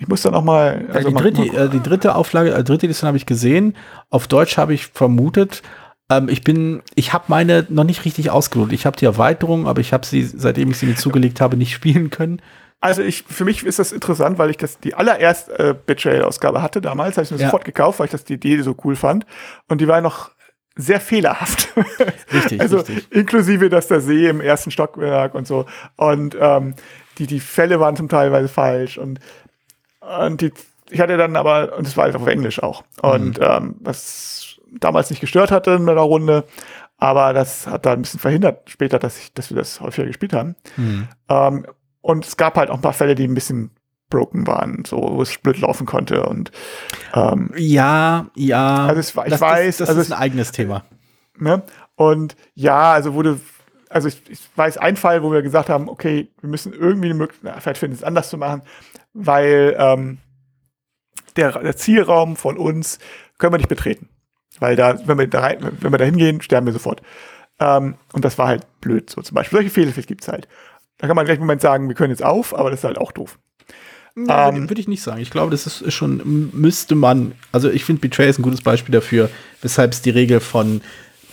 [0.00, 0.86] Ich muss dann noch mal.
[0.92, 3.76] Also ja, die, dritte, mal äh, die dritte Auflage, äh, dritte Edition habe ich gesehen.
[4.10, 5.62] Auf Deutsch habe ich vermutet.
[6.10, 8.72] Ähm, ich bin, ich habe meine noch nicht richtig ausgelotet.
[8.72, 11.72] Ich habe die Erweiterung, aber ich habe sie, seitdem ich sie mir zugelegt habe, nicht
[11.74, 12.40] spielen können.
[12.80, 16.80] Also ich, für mich ist das interessant, weil ich das die allererste äh, Betrayal-Ausgabe hatte
[16.80, 17.46] damals, habe ich mir ja.
[17.46, 19.26] sofort gekauft, weil ich das die Idee so cool fand.
[19.66, 20.30] Und die war noch
[20.76, 21.70] sehr fehlerhaft.
[22.32, 22.60] Richtig.
[22.60, 23.10] also richtig.
[23.10, 25.66] inklusive, dass der See im ersten Stockwerk und so.
[25.96, 26.74] Und ähm,
[27.18, 28.96] die, die Fälle waren zum Teil falsch.
[28.96, 29.18] Und,
[30.00, 30.52] und die,
[30.88, 32.84] ich hatte dann aber, und es war halt auf Englisch auch.
[33.02, 33.44] Und mhm.
[33.44, 36.44] ähm, was damals nicht gestört hatte in meiner Runde.
[36.96, 40.32] Aber das hat da ein bisschen verhindert später, dass, ich, dass wir das häufiger gespielt
[40.32, 40.56] haben.
[40.76, 41.08] Mhm.
[41.28, 41.66] Ähm,
[42.00, 43.70] und es gab halt auch ein paar Fälle, die ein bisschen
[44.10, 46.50] broken waren, so wo es split laufen konnte und
[47.14, 48.86] ähm, ja, ja.
[48.86, 50.84] Also es, ich das, weiß, das, das also ist ein eigenes Thema.
[51.36, 51.62] Ne?
[51.94, 53.38] Und ja, also wurde,
[53.90, 57.14] also ich, ich, weiß ein Fall, wo wir gesagt haben, okay, wir müssen irgendwie eine
[57.14, 58.62] Möglichkeit, vielleicht finden es anders zu machen,
[59.12, 60.18] weil ähm,
[61.36, 62.98] der, der Zielraum von uns
[63.38, 64.08] können wir nicht betreten,
[64.60, 67.02] weil da, wenn wir da rein, wenn wir da hingehen, sterben wir sofort.
[67.60, 69.58] Ähm, und das war halt blöd, so zum Beispiel.
[69.58, 70.48] Solche Fehler gibt es halt.
[70.98, 72.98] Da kann man gleich im Moment sagen, wir können jetzt auf, aber das ist halt
[72.98, 73.38] auch doof.
[74.16, 75.20] Ja, ähm, Würde ich nicht sagen.
[75.20, 78.92] Ich glaube, das ist schon, müsste man, also ich finde Betray ist ein gutes Beispiel
[78.92, 79.30] dafür,
[79.62, 80.80] weshalb es die Regel von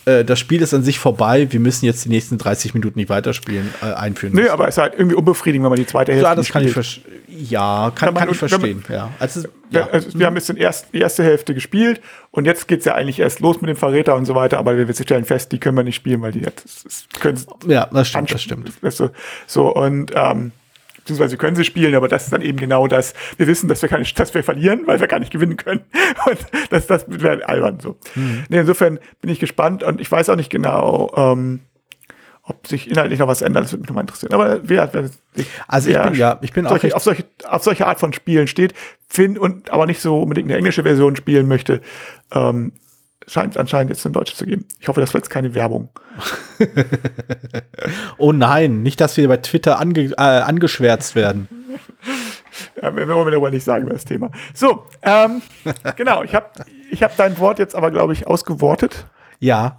[0.05, 3.09] äh, das Spiel ist an sich vorbei, wir müssen jetzt die nächsten 30 Minuten nicht
[3.09, 4.36] weiterspielen, äh, einführen.
[4.36, 6.63] Nö, aber es ist halt irgendwie unbefriedigend, wenn man die zweite Hälfte ja, das kann
[6.63, 7.01] ich spielt.
[7.38, 8.83] Ja, kann, man- kann ich verstehen.
[8.88, 9.11] man- ja.
[9.19, 9.88] Also, Ja.
[9.89, 11.99] Also wir haben jetzt erst, die erste Hälfte gespielt
[12.31, 14.93] und jetzt geht's ja eigentlich erst los mit dem Verräter und so weiter, aber wir
[14.93, 18.41] stellen fest, die können wir nicht spielen, weil die jetzt können ja, das stimmt, das
[18.43, 18.71] stimmt.
[18.81, 19.09] Du,
[19.47, 20.51] so und ähm,
[20.97, 23.13] beziehungsweise können sie spielen, aber das ist dann eben genau das.
[23.38, 25.81] Wir wissen, dass wir nicht, dass wir verlieren, weil wir gar nicht gewinnen können.
[26.25, 26.38] Und
[26.71, 27.97] das, das wäre albern so.
[28.15, 28.43] Mhm.
[28.49, 31.59] Nee, insofern bin ich gespannt und ich weiß auch nicht genau, ähm,
[32.47, 33.63] ob sich inhaltlich noch was ändert.
[33.65, 34.33] Das würde mich nochmal interessieren.
[34.33, 37.03] Aber wer, wer sich Also ich wer bin, ja, ich bin auch solche, echt- auf,
[37.03, 38.73] solche, auf solche Art von Spielen steht,
[39.07, 41.81] find und aber nicht so unbedingt eine englische Version spielen möchte,
[42.31, 42.73] ähm,
[43.27, 44.65] scheint anscheinend jetzt eine deutsche zu geben.
[44.79, 45.89] Ich hoffe, das wird jetzt keine Werbung.
[48.17, 51.47] Oh nein, nicht, dass wir bei Twitter ange, äh, angeschwärzt werden.
[52.81, 54.31] Ja, wir wollen darüber nicht sagen über das Thema.
[54.53, 55.41] So, ähm,
[55.97, 56.45] genau, ich habe
[56.89, 59.07] ich hab dein Wort jetzt aber, glaube ich, ausgewortet.
[59.39, 59.77] Ja.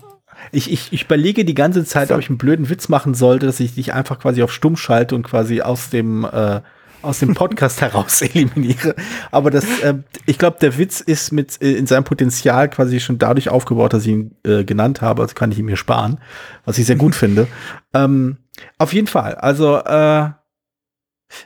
[0.52, 3.60] Ich, ich, ich überlege die ganze Zeit, ob ich einen blöden Witz machen sollte, dass
[3.60, 6.60] ich dich einfach quasi auf stumm schalte und quasi aus dem, äh,
[7.02, 8.94] aus dem Podcast heraus eliminiere.
[9.30, 9.94] Aber das, äh,
[10.26, 14.02] ich glaube, der Witz ist mit äh, in seinem Potenzial quasi schon dadurch aufgebaut, dass
[14.02, 15.22] ich ihn äh, genannt habe.
[15.22, 16.18] Also kann ich ihn mir sparen,
[16.64, 17.46] was ich sehr gut finde.
[17.94, 18.38] Ähm,
[18.78, 19.34] auf jeden Fall.
[19.34, 20.30] Also, äh,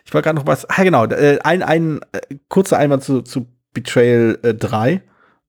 [0.05, 0.69] ich war gerade noch was.
[0.69, 1.07] Ah, genau.
[1.07, 5.03] Äh, ein, ein äh, kurzer Einwand zu, zu Betrayal äh, 3,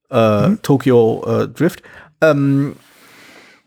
[0.09, 1.83] äh, Tokyo äh, Drift.
[2.21, 2.75] Ähm,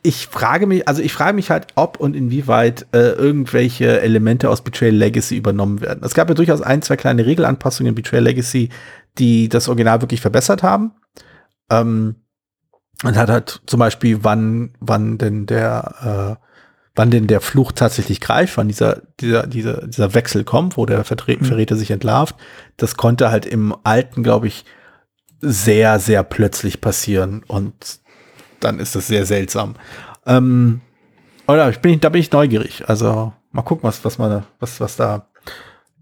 [0.06, 4.62] ich frage mich, also ich frage mich halt, ob und inwieweit äh, irgendwelche Elemente aus
[4.62, 6.04] Betrayal Legacy übernommen werden.
[6.04, 8.68] Es gab ja durchaus ein, zwei kleine Regelanpassungen in Betrayal Legacy,
[9.18, 10.92] die das Original wirklich verbessert haben.
[11.70, 12.16] Ähm,
[13.02, 16.44] und hat halt zum Beispiel, wann, wann denn der, äh,
[16.94, 21.04] wann denn der Fluch tatsächlich greift, wann dieser, dieser, dieser, dieser Wechsel kommt, wo der
[21.04, 22.36] Vertre Verräter sich entlarvt.
[22.76, 24.66] Das konnte halt im alten, glaube ich,
[25.40, 28.03] sehr, sehr plötzlich passieren und
[28.64, 29.74] dann ist das sehr seltsam.
[30.26, 30.80] Ähm,
[31.46, 32.88] oder ich bin, da bin ich neugierig.
[32.88, 35.28] Also mal gucken, was, was man, was, was da,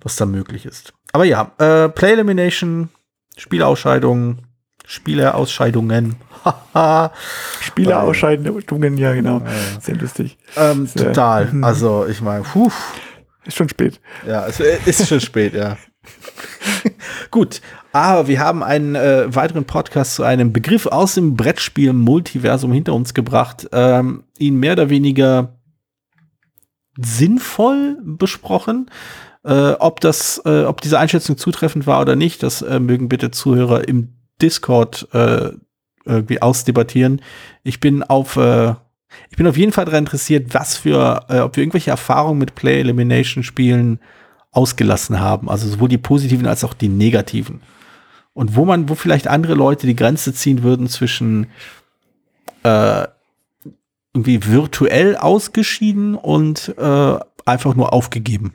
[0.01, 0.93] was da möglich ist.
[1.13, 2.89] Aber ja, äh, Play Elimination,
[3.37, 4.47] Spielausscheidungen,
[4.87, 6.17] Spielerausscheidungen.
[7.61, 9.43] Spielerausscheidungen, ja, genau.
[9.81, 10.39] Sehr lustig.
[10.57, 11.47] ähm, Sehr- total.
[11.47, 11.65] Mhm.
[11.65, 12.45] Also ich meine.
[13.45, 14.01] Ist schon spät.
[14.27, 15.77] Ja, es ist schon spät, ja.
[17.31, 17.61] Gut,
[17.93, 23.15] aber wir haben einen äh, weiteren Podcast zu einem Begriff aus dem Brettspiel-Multiversum hinter uns
[23.15, 25.59] gebracht, ähm, ihn mehr oder weniger
[26.99, 28.91] sinnvoll besprochen.
[29.45, 33.31] Äh, ob das, äh, ob diese Einschätzung zutreffend war oder nicht, das äh, mögen bitte
[33.31, 35.51] Zuhörer im Discord äh,
[36.05, 37.21] irgendwie ausdebattieren.
[37.65, 38.75] Ich bin auf äh,
[39.31, 42.55] ich bin auf jeden Fall daran interessiert, was für, äh, ob wir irgendwelche Erfahrungen mit
[42.55, 44.01] Play Elimination Spielen
[44.51, 45.49] ausgelassen haben.
[45.49, 47.61] Also sowohl die positiven als auch die negativen.
[48.35, 51.49] Und wo man, wo vielleicht andere Leute die Grenze ziehen würden zwischen
[52.63, 53.07] äh,
[54.15, 58.55] irgendwie virtuell ausgeschieden und äh, einfach nur aufgegeben.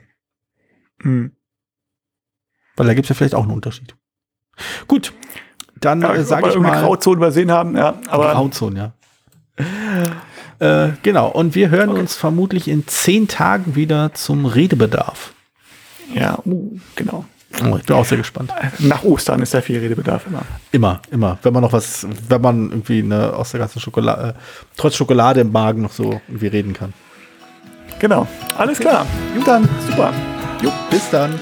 [1.02, 1.32] Hm.
[2.76, 3.96] Weil da gibt es ja vielleicht auch einen Unterschied.
[4.86, 5.12] Gut,
[5.80, 6.80] dann Ja, äh, sage ich mal.
[6.80, 7.98] Grauzone übersehen haben, ja.
[8.08, 8.92] Aber Grauzone, ja.
[10.60, 15.32] Äh, genau, und wir hören uns vermutlich in zehn Tagen wieder zum Redebedarf.
[16.12, 17.24] ja, uh, genau.
[17.64, 18.52] Oh, ich bin auch sehr gespannt.
[18.78, 20.42] Nach Ostern ist ja viel Redebedarf immer.
[20.70, 21.38] Immer, immer.
[21.42, 24.32] Wenn man noch was, wenn man irgendwie ne, aus der ganzen Schokolade, äh,
[24.76, 26.92] trotz Schokolade im Magen noch so irgendwie reden kann.
[27.98, 28.28] Genau.
[28.56, 29.06] Alles klar.
[29.34, 29.68] Gut, dann.
[29.88, 30.12] Super.
[30.62, 31.34] Jo, bis dann.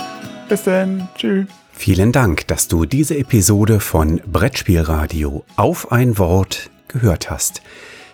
[0.49, 1.09] Bis dann.
[1.17, 1.47] Tschüss.
[1.73, 7.61] Vielen Dank, dass du diese Episode von Brettspielradio auf ein Wort gehört hast.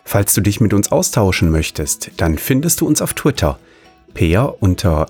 [0.05, 3.59] Falls du dich mit uns austauschen möchtest, dann findest du uns auf Twitter.
[4.15, 5.07] Peer unter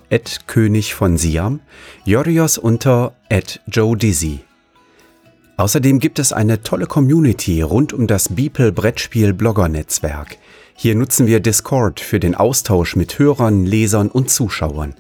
[0.47, 1.61] König von Siam,
[2.05, 3.13] Jorios unter
[3.67, 4.41] Joe Dizzy.
[5.57, 10.39] Außerdem gibt es eine tolle Community rund um das Beeple Brettspiel Blogger Netzwerk.
[10.75, 14.95] Hier nutzen wir Discord für den Austausch mit Hörern, Lesern und Zuschauern.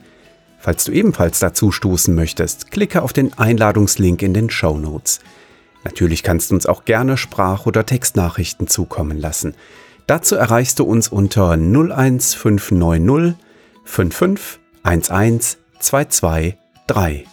[0.58, 5.20] Falls du ebenfalls dazu stoßen möchtest, klicke auf den Einladungslink in den Show Notes.
[5.84, 9.54] Natürlich kannst du uns auch gerne Sprach- oder Textnachrichten zukommen lassen.
[10.06, 13.34] Dazu erreichst du uns unter 01590
[13.84, 17.26] 55 11 223.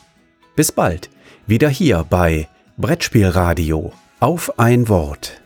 [0.56, 1.10] Bis bald,
[1.48, 2.48] wieder hier bei
[2.78, 5.42] Brettspielradio auf ein Wort.